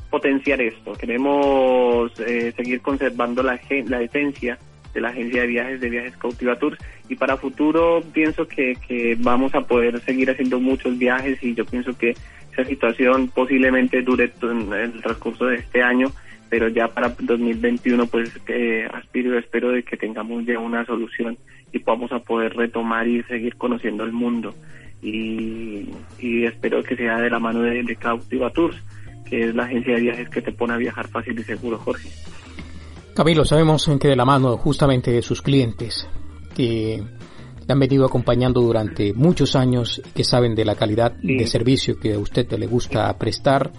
potenciar 0.09 0.61
esto, 0.61 0.93
queremos 0.93 2.11
eh, 2.19 2.53
seguir 2.55 2.81
conservando 2.81 3.41
la, 3.41 3.59
la 3.87 4.01
esencia 4.01 4.57
de 4.93 5.01
la 5.01 5.09
agencia 5.09 5.41
de 5.41 5.47
viajes 5.47 5.81
de 5.81 5.89
Viajes 5.89 6.17
Cautiva 6.17 6.55
Tours 6.57 6.77
y 7.09 7.15
para 7.15 7.35
futuro 7.35 8.01
pienso 8.13 8.47
que 8.47 9.17
vamos 9.19 9.53
a 9.53 9.61
poder 9.61 9.99
seguir 10.01 10.29
haciendo 10.31 10.59
muchos 10.59 10.97
viajes 10.97 11.41
y 11.43 11.53
yo 11.53 11.65
pienso 11.65 11.97
que 11.97 12.15
esa 12.55 12.67
situación 12.69 13.27
posiblemente 13.27 14.01
dure 14.01 14.31
en 14.41 14.71
el 14.73 15.01
transcurso 15.01 15.47
de 15.47 15.57
este 15.57 15.83
año, 15.83 16.11
pero 16.49 16.67
ya 16.69 16.87
para 16.87 17.09
2021 17.19 18.05
pues 18.07 18.31
eh, 18.47 18.87
aspiro 18.93 19.37
espero 19.37 19.71
de 19.71 19.83
que 19.83 19.97
tengamos 19.97 20.45
ya 20.45 20.59
una 20.59 20.85
solución 20.85 21.37
y 21.71 21.79
podamos 21.79 22.11
a 22.11 22.19
poder 22.19 22.55
retomar 22.55 23.07
y 23.07 23.23
seguir 23.23 23.55
conociendo 23.55 24.03
el 24.03 24.11
mundo 24.11 24.53
y, 25.01 26.45
espero 26.45 26.83
que 26.83 26.95
sea 26.95 27.17
de 27.17 27.29
la 27.29 27.39
mano 27.39 27.61
de, 27.61 27.83
de 27.83 27.95
Cautiva 27.95 28.49
Tours, 28.49 28.77
que 29.25 29.49
es 29.49 29.55
la 29.55 29.65
agencia 29.65 29.95
de 29.95 30.01
viajes 30.01 30.29
que 30.29 30.41
te 30.41 30.51
pone 30.51 30.73
a 30.73 30.77
viajar 30.77 31.07
fácil 31.07 31.37
y 31.39 31.43
seguro, 31.43 31.77
Jorge. 31.77 32.09
Camilo, 33.15 33.45
sabemos 33.45 33.89
que 33.99 34.07
de 34.07 34.15
la 34.15 34.25
mano 34.25 34.57
justamente 34.57 35.11
de 35.11 35.21
sus 35.21 35.41
clientes, 35.41 36.07
que 36.55 37.01
le 37.65 37.73
han 37.73 37.79
venido 37.79 38.05
acompañando 38.05 38.61
durante 38.61 39.13
muchos 39.13 39.55
años, 39.55 40.01
que 40.13 40.23
saben 40.23 40.55
de 40.55 40.65
la 40.65 40.75
calidad 40.75 41.13
de 41.13 41.47
servicio 41.47 41.99
que 41.99 42.13
a 42.13 42.19
usted 42.19 42.51
le 42.51 42.67
gusta 42.67 43.17
prestar, 43.17 43.71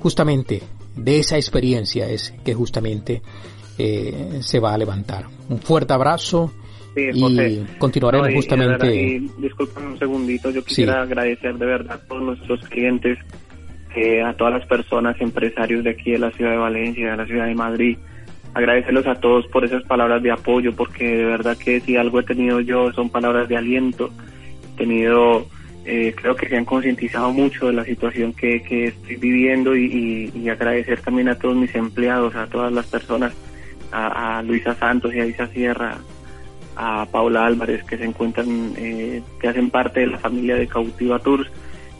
justamente 0.00 0.62
de 1.02 1.18
esa 1.18 1.36
experiencia 1.36 2.08
es 2.08 2.34
que 2.44 2.54
justamente 2.54 3.22
eh, 3.78 4.38
se 4.40 4.60
va 4.60 4.74
a 4.74 4.78
levantar. 4.78 5.26
Un 5.48 5.58
fuerte 5.58 5.92
abrazo 5.92 6.52
y 6.96 7.64
continuaremos 7.78 8.34
justamente. 8.34 8.94
Y, 8.94 9.16
un 9.16 9.98
segundito, 9.98 10.50
yo 10.50 10.64
quisiera 10.64 11.02
agradecer 11.02 11.56
de 11.56 11.66
verdad 11.66 11.96
a 11.96 12.06
todos 12.06 12.22
nuestros 12.22 12.60
clientes, 12.68 13.18
eh, 13.96 14.22
a 14.22 14.34
todas 14.34 14.54
las 14.54 14.66
personas, 14.66 15.20
empresarios 15.20 15.84
de 15.84 15.90
aquí 15.90 16.12
de 16.12 16.18
la 16.18 16.30
ciudad 16.32 16.52
de 16.52 16.58
Valencia, 16.58 17.10
de 17.12 17.16
la 17.16 17.26
ciudad 17.26 17.46
de 17.46 17.54
Madrid, 17.54 17.98
agradecerlos 18.54 19.06
a 19.06 19.14
todos 19.14 19.46
por 19.48 19.64
esas 19.64 19.82
palabras 19.84 20.22
de 20.22 20.32
apoyo, 20.32 20.74
porque 20.74 21.16
de 21.16 21.24
verdad 21.24 21.56
que 21.56 21.80
si 21.80 21.96
algo 21.96 22.20
he 22.20 22.24
tenido 22.24 22.60
yo 22.60 22.92
son 22.92 23.10
palabras 23.10 23.48
de 23.48 23.56
aliento. 23.56 24.10
He 24.74 24.78
tenido, 24.78 25.46
eh, 25.84 26.14
creo 26.14 26.36
que 26.36 26.48
se 26.48 26.56
han 26.56 26.64
concientizado 26.64 27.32
mucho 27.32 27.66
de 27.66 27.72
la 27.72 27.84
situación 27.84 28.32
que, 28.32 28.62
que 28.62 28.88
estoy 28.88 29.16
viviendo 29.16 29.74
y, 29.74 30.48
agradecer 30.50 31.00
también 31.00 31.28
a 31.28 31.36
todos 31.36 31.56
mis 31.56 31.74
empleados, 31.74 32.34
a 32.34 32.46
todas 32.46 32.72
las 32.72 32.86
personas, 32.86 33.32
a, 33.92 34.42
Luisa 34.42 34.74
Santos 34.74 35.14
y 35.14 35.20
a 35.20 35.26
Isa 35.26 35.46
Sierra, 35.48 35.98
a 36.76 37.06
Paula 37.10 37.46
Álvarez, 37.46 37.82
que 37.84 37.96
se 37.96 38.04
encuentran, 38.04 38.72
eh, 38.76 39.22
que 39.40 39.48
hacen 39.48 39.70
parte 39.70 40.00
de 40.00 40.06
la 40.08 40.18
familia 40.18 40.56
de 40.56 40.66
Cautiva 40.66 41.18
Tours 41.18 41.50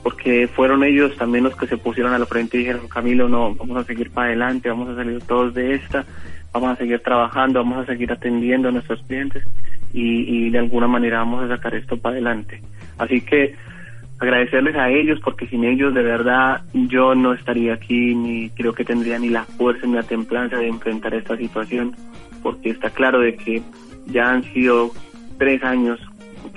porque 0.03 0.49
fueron 0.49 0.83
ellos 0.83 1.17
también 1.17 1.45
los 1.45 1.57
que 1.57 1.67
se 1.67 1.77
pusieron 1.77 2.13
a 2.13 2.19
la 2.19 2.27
frente 2.27 2.57
y 2.57 2.61
dijeron, 2.61 2.89
Camilo, 2.89 3.29
no, 3.29 3.55
vamos 3.55 3.77
a 3.77 3.85
seguir 3.85 4.11
para 4.11 4.29
adelante, 4.29 4.71
vamos 4.71 4.89
a 4.89 4.97
salir 4.97 5.21
todos 5.23 5.53
de 5.53 5.75
esta, 5.75 6.07
vamos 6.53 6.71
a 6.71 6.77
seguir 6.77 7.01
trabajando, 7.01 7.61
vamos 7.61 7.83
a 7.83 7.87
seguir 7.87 8.11
atendiendo 8.11 8.69
a 8.69 8.73
nuestros 8.73 9.03
clientes 9.03 9.45
y, 9.93 10.47
y 10.47 10.51
de 10.51 10.59
alguna 10.59 10.87
manera 10.87 11.19
vamos 11.19 11.45
a 11.45 11.57
sacar 11.57 11.75
esto 11.75 11.97
para 11.97 12.15
adelante. 12.15 12.63
Así 12.99 13.21
que 13.21 13.55
agradecerles 14.19 14.77
a 14.77 14.91
ellos 14.91 15.19
porque 15.25 15.47
sin 15.47 15.65
ellos 15.65 15.95
de 15.95 16.03
verdad 16.03 16.63
yo 16.75 17.15
no 17.15 17.33
estaría 17.33 17.75
aquí 17.75 18.15
ni 18.15 18.51
creo 18.51 18.75
que 18.75 18.85
tendría 18.85 19.19
ni 19.19 19.31
la 19.31 19.45
fuerza 19.45 19.87
ni 19.87 19.95
la 19.95 20.03
templanza 20.03 20.57
de 20.59 20.69
enfrentar 20.69 21.15
esta 21.15 21.39
situación 21.39 21.97
porque 22.43 22.71
está 22.71 22.91
claro 22.91 23.21
de 23.21 23.35
que 23.35 23.63
ya 24.07 24.31
han 24.31 24.45
sido 24.53 24.91
tres 25.39 25.65
años 25.65 25.99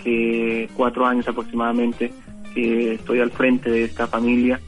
que 0.04 0.70
cuatro 0.76 1.06
años 1.06 1.26
aproximadamente 1.28 2.12
que 2.54 2.96
estoy 2.96 3.20
al 3.20 3.32
frente 3.32 3.70
de 3.72 3.86
esta 3.86 4.08
familia 4.08 4.60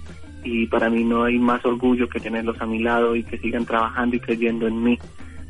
y 0.45 0.67
para 0.67 0.89
mí 0.89 1.04
no 1.04 1.23
hay 1.23 1.38
más 1.39 1.65
orgullo 1.65 2.08
que 2.08 2.19
tenerlos 2.19 2.62
a 2.62 2.65
mi 2.65 2.80
lado 2.80 3.15
y 3.15 3.23
que 3.23 3.38
sigan 3.39 3.65
trabajando 3.65 4.15
y 4.15 4.19
creyendo 4.19 4.67
en 4.67 4.82
mí, 4.82 4.99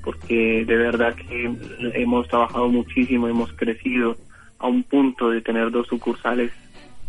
porque 0.06 0.64
de 0.66 0.78
verdad 0.78 1.16
que 1.16 1.52
hemos 1.96 2.28
trabajado 2.28 2.70
muchísimo, 2.70 3.28
hemos 3.28 3.52
crecido 3.54 4.16
a 4.60 4.68
un 4.68 4.84
punto 4.84 5.32
de 5.32 5.42
tener 5.42 5.72
dos 5.72 5.88
sucursales 5.88 6.52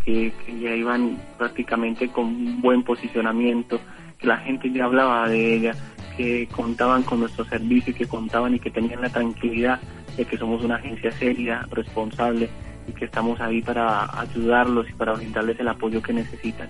que, 0.03 0.33
ya 0.61 0.75
iban 0.75 1.19
prácticamente 1.37 2.09
con 2.09 2.63
buen 2.63 2.83
posicionamiento, 2.83 3.79
que 4.19 4.27
la 4.27 4.39
gente 4.39 4.73
ya 4.73 4.87
hablaba 4.87 5.29
de 5.29 5.55
ella, 5.55 5.75
que 6.17 6.49
contaban 6.51 7.03
con 7.03 7.21
nuestro 7.21 7.45
servicio 7.45 7.93
y 7.93 7.97
que 7.97 8.07
contaban 8.07 8.55
y 8.55 8.61
que 8.61 8.71
tenían 8.71 9.03
la 9.03 9.11
tranquilidad 9.11 9.79
de 10.17 10.25
que 10.25 10.39
somos 10.39 10.65
una 10.65 10.77
agencia 10.77 11.13
seria, 11.13 11.67
responsable 11.71 12.49
y 12.89 12.93
que 12.93 13.05
estamos 13.05 13.39
ahí 13.41 13.61
para 13.61 14.19
ayudarlos 14.19 14.89
y 14.89 14.95
para 14.95 15.13
brindarles 15.13 15.61
el 15.61 15.69
apoyo 15.69 16.01
que 16.01 16.15
necesitan. 16.15 16.69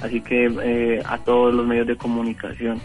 Así 0.00 0.20
que 0.20 0.52
eh, 0.62 1.02
a 1.04 1.18
todos 1.18 1.52
los 1.52 1.66
medios 1.66 1.88
de 1.88 1.96
comunicación, 1.96 2.80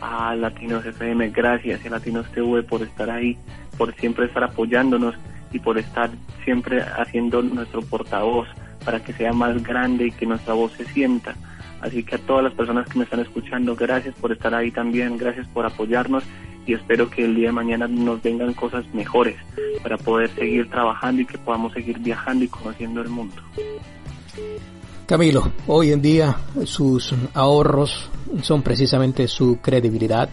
a 0.00 0.34
Latinos 0.34 0.84
FM, 0.84 1.30
gracias, 1.30 1.84
a 1.84 1.90
Latinos 1.90 2.30
TV 2.32 2.62
por 2.62 2.82
estar 2.82 3.10
ahí, 3.10 3.36
por 3.76 3.94
siempre 3.94 4.26
estar 4.26 4.44
apoyándonos 4.44 5.14
y 5.52 5.58
por 5.58 5.78
estar 5.78 6.10
siempre 6.44 6.80
haciendo 6.82 7.42
nuestro 7.42 7.82
portavoz 7.82 8.48
para 8.84 9.00
que 9.00 9.12
sea 9.12 9.32
más 9.32 9.62
grande 9.62 10.06
y 10.06 10.10
que 10.10 10.26
nuestra 10.26 10.54
voz 10.54 10.72
se 10.72 10.84
sienta. 10.86 11.34
Así 11.80 12.02
que 12.02 12.16
a 12.16 12.18
todas 12.18 12.42
las 12.42 12.54
personas 12.54 12.88
que 12.88 12.98
me 12.98 13.04
están 13.04 13.20
escuchando, 13.20 13.76
gracias 13.76 14.14
por 14.16 14.32
estar 14.32 14.54
ahí 14.54 14.70
también, 14.70 15.16
gracias 15.16 15.46
por 15.48 15.64
apoyarnos 15.64 16.24
y 16.66 16.74
espero 16.74 17.08
que 17.08 17.24
el 17.24 17.34
día 17.34 17.48
de 17.48 17.52
mañana 17.52 17.88
nos 17.88 18.22
vengan 18.22 18.52
cosas 18.52 18.84
mejores 18.92 19.36
para 19.82 19.96
poder 19.96 20.28
seguir 20.30 20.68
trabajando 20.68 21.22
y 21.22 21.26
que 21.26 21.38
podamos 21.38 21.72
seguir 21.72 21.98
viajando 21.98 22.44
y 22.44 22.48
conociendo 22.48 23.00
el 23.00 23.08
mundo. 23.08 23.42
Camilo, 25.08 25.50
hoy 25.68 25.90
en 25.92 26.02
día 26.02 26.36
sus 26.66 27.14
ahorros 27.32 28.10
son 28.42 28.60
precisamente 28.60 29.26
su 29.26 29.58
credibilidad 29.58 30.28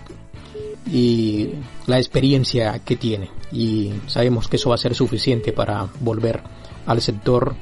y 0.92 1.52
la 1.88 1.98
experiencia 1.98 2.80
que 2.84 2.98
tiene 2.98 3.30
y 3.54 3.94
sabemos 4.08 4.50
que 4.50 4.58
eso 4.58 4.68
va 4.68 4.76
a 4.76 4.78
ser 4.78 4.94
suficiente 4.94 5.54
para 5.54 5.88
volver 6.02 6.42
al 6.88 7.00
sector 7.00 7.56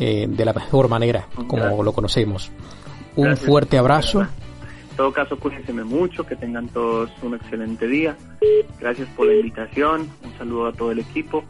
eh, 0.00 0.26
de 0.28 0.44
la 0.44 0.52
mejor 0.52 0.88
manera 0.88 1.28
como 1.46 1.84
lo 1.84 1.92
conocemos. 1.92 2.50
Un 3.14 3.36
fuerte 3.36 3.78
abrazo. 3.78 4.22
En 4.22 4.96
todo 4.96 5.12
caso, 5.12 5.38
cuídense 5.38 5.72
mucho, 5.72 6.26
que 6.26 6.34
tengan 6.34 6.66
todos 6.70 7.08
un 7.22 7.36
excelente 7.36 7.86
día. 7.86 8.16
Gracias 8.80 9.08
por 9.10 9.28
la 9.28 9.34
invitación, 9.34 10.08
un 10.24 10.36
saludo 10.36 10.66
a 10.66 10.72
todo 10.72 10.90
el 10.90 10.98
equipo. 10.98 11.44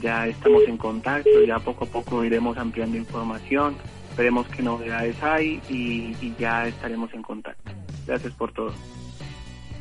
Ya 0.00 0.28
estamos 0.28 0.62
en 0.68 0.76
contacto, 0.76 1.42
ya 1.44 1.58
poco 1.58 1.84
a 1.84 1.88
poco 1.88 2.24
iremos 2.24 2.56
ampliando 2.56 2.96
información 2.96 3.74
veremos 4.16 4.46
qué 4.48 4.62
novedades 4.62 5.22
hay 5.22 5.60
y, 5.68 6.16
y 6.20 6.34
ya 6.38 6.66
estaremos 6.66 7.12
en 7.14 7.22
contacto. 7.22 7.72
Gracias 8.06 8.32
por 8.34 8.52
todo. 8.52 8.72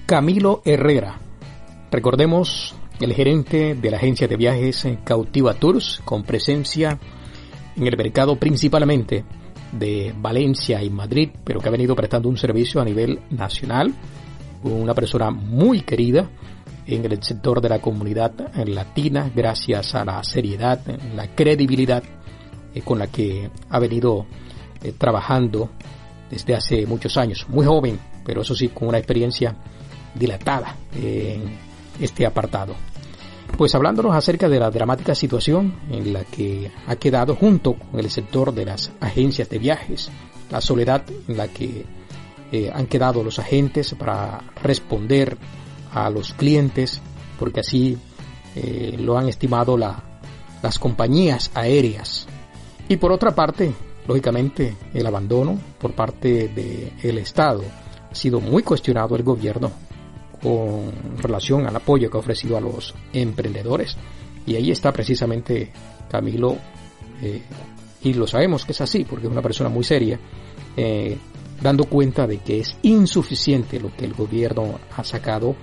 Camilo 0.06 0.62
Herrera, 0.66 1.20
recordemos 1.92 2.76
el 3.00 3.14
gerente 3.14 3.76
de 3.76 3.92
la 3.92 3.98
agencia 3.98 4.28
de 4.28 4.38
viajes 4.38 4.88
Cautiva 5.04 5.54
Tours, 5.54 6.02
con 6.06 6.24
presencia 6.24 7.00
en 7.76 7.88
el 7.88 7.98
mercado 7.98 8.36
principalmente 8.36 9.24
de 9.72 10.14
Valencia 10.18 10.84
y 10.84 10.90
Madrid, 10.90 11.30
pero 11.44 11.60
que 11.60 11.70
ha 11.70 11.72
venido 11.72 11.96
prestando 11.96 12.30
un 12.30 12.38
servicio 12.38 12.82
a 12.82 12.86
nivel 12.86 13.20
nacional. 13.30 13.94
Una 14.64 14.94
persona 14.94 15.32
muy 15.32 15.82
querida 15.82 16.30
en 16.86 17.06
el 17.06 17.24
sector 17.24 17.62
de 17.62 17.70
la 17.70 17.80
comunidad 17.80 18.34
latina, 18.66 19.32
gracias 19.34 19.96
a 19.96 20.06
la 20.06 20.24
seriedad, 20.24 20.80
la 21.16 21.34
credibilidad 21.34 22.04
eh, 22.74 22.82
con 22.82 23.00
la 23.00 23.08
que 23.08 23.50
ha 23.70 23.80
venido 23.80 24.26
eh, 24.84 24.94
trabajando 24.98 25.70
desde 26.30 26.56
hace 26.56 26.86
muchos 26.86 27.18
años. 27.18 27.46
Muy 27.50 27.66
joven, 27.66 28.00
pero 28.26 28.42
eso 28.42 28.56
sí, 28.56 28.70
con 28.70 28.88
una 28.88 28.98
experiencia 28.98 29.56
dilatada 30.16 30.76
en 30.96 31.58
este 32.00 32.26
apartado. 32.26 32.76
Pues 33.58 33.76
hablándonos 33.76 34.16
acerca 34.16 34.50
de 34.50 34.60
la 34.60 34.72
dramática 34.72 35.14
situación 35.14 35.74
en 35.90 36.14
la 36.14 36.24
que 36.24 36.72
ha 36.88 36.96
quedado 36.96 37.36
junto 37.36 37.74
con 37.74 38.00
el 38.00 38.10
sector 38.10 38.54
de 38.54 38.66
las 38.66 38.92
agencias 39.00 39.50
de 39.50 39.60
viajes, 39.60 40.10
la 40.50 40.62
soledad 40.62 41.04
en 41.28 41.38
la 41.38 41.48
que 41.48 41.86
eh, 42.52 42.72
han 42.74 42.88
quedado 42.88 43.24
los 43.24 43.40
agentes 43.40 43.94
para 43.94 44.42
responder 44.62 45.38
a 45.94 46.10
los 46.10 46.34
clientes, 46.34 47.02
porque 47.40 47.60
así 47.62 47.98
eh, 48.56 48.96
lo 49.00 49.18
han 49.18 49.30
estimado 49.30 49.78
la, 49.78 50.04
las 50.62 50.80
compañías 50.80 51.52
aéreas. 51.54 52.28
Y 52.92 52.98
por 52.98 53.14
otra 53.14 53.34
parte, 53.34 53.72
lógicamente, 54.06 54.76
el 54.94 55.08
abandono 55.08 55.58
por 55.80 55.94
parte 55.94 56.50
del 56.50 57.20
Estado. 57.20 57.64
Ha 58.12 58.14
sido 58.14 58.42
muy 58.42 58.64
cuestionado 58.64 59.16
el 59.16 59.24
gobierno 59.24 59.72
con 60.44 60.92
relación 61.18 61.66
al 61.66 61.74
apoyo 61.78 62.12
que 62.12 62.18
ha 62.18 62.20
ofrecido 62.20 62.58
a 62.58 62.60
los 62.60 62.94
emprendedores. 63.14 63.96
Y 64.46 64.56
ahí 64.56 64.72
está 64.72 64.92
precisamente 64.92 65.72
Camilo, 66.10 66.58
eh, 67.22 67.42
y 68.04 68.14
lo 68.14 68.28
sabemos 68.28 68.66
que 68.66 68.74
es 68.74 68.82
así, 68.82 69.06
porque 69.06 69.28
es 69.28 69.32
una 69.32 69.42
persona 69.42 69.70
muy 69.70 69.86
seria, 69.86 70.20
eh, 70.76 71.18
dando 71.62 71.86
cuenta 71.86 72.28
de 72.28 72.40
que 72.40 72.60
es 72.60 72.76
insuficiente 72.82 73.80
lo 73.80 73.96
que 73.96 74.04
el 74.04 74.14
gobierno 74.14 74.82
ha 74.98 75.04
sacado 75.06 75.56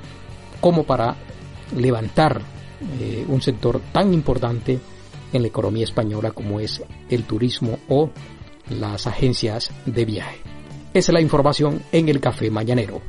como 0.63 0.85
para 0.85 1.15
levantar 1.77 2.41
eh, 2.99 3.27
un 3.29 3.43
sector 3.43 3.83
tan 3.93 4.15
importante 4.15 4.81
en 5.33 5.43
la 5.43 5.49
economía 5.49 5.85
española 5.85 6.31
como 6.31 6.61
es 6.61 6.83
el 7.11 7.25
turismo 7.25 7.79
o 7.89 8.11
las 8.71 9.07
agencias 9.07 9.71
de 9.87 10.05
viaje. 10.05 10.39
Esa 10.95 11.13
es 11.13 11.15
la 11.15 11.21
información 11.21 11.83
en 11.93 12.09
el 12.09 12.21
café 12.21 12.51
mañanero. 12.51 13.01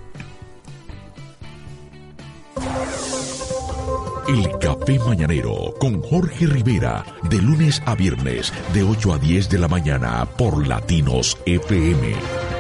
El 4.30 4.60
Café 4.60 5.00
Mañanero 5.00 5.74
con 5.80 6.04
Jorge 6.04 6.46
Rivera, 6.46 7.04
de 7.32 7.42
lunes 7.42 7.82
a 7.88 7.96
viernes, 7.96 8.54
de 8.76 8.84
8 8.84 9.14
a 9.14 9.18
10 9.18 9.50
de 9.50 9.58
la 9.58 9.68
mañana 9.68 10.28
por 10.38 10.68
Latinos 10.68 11.36
FM. 11.48 12.59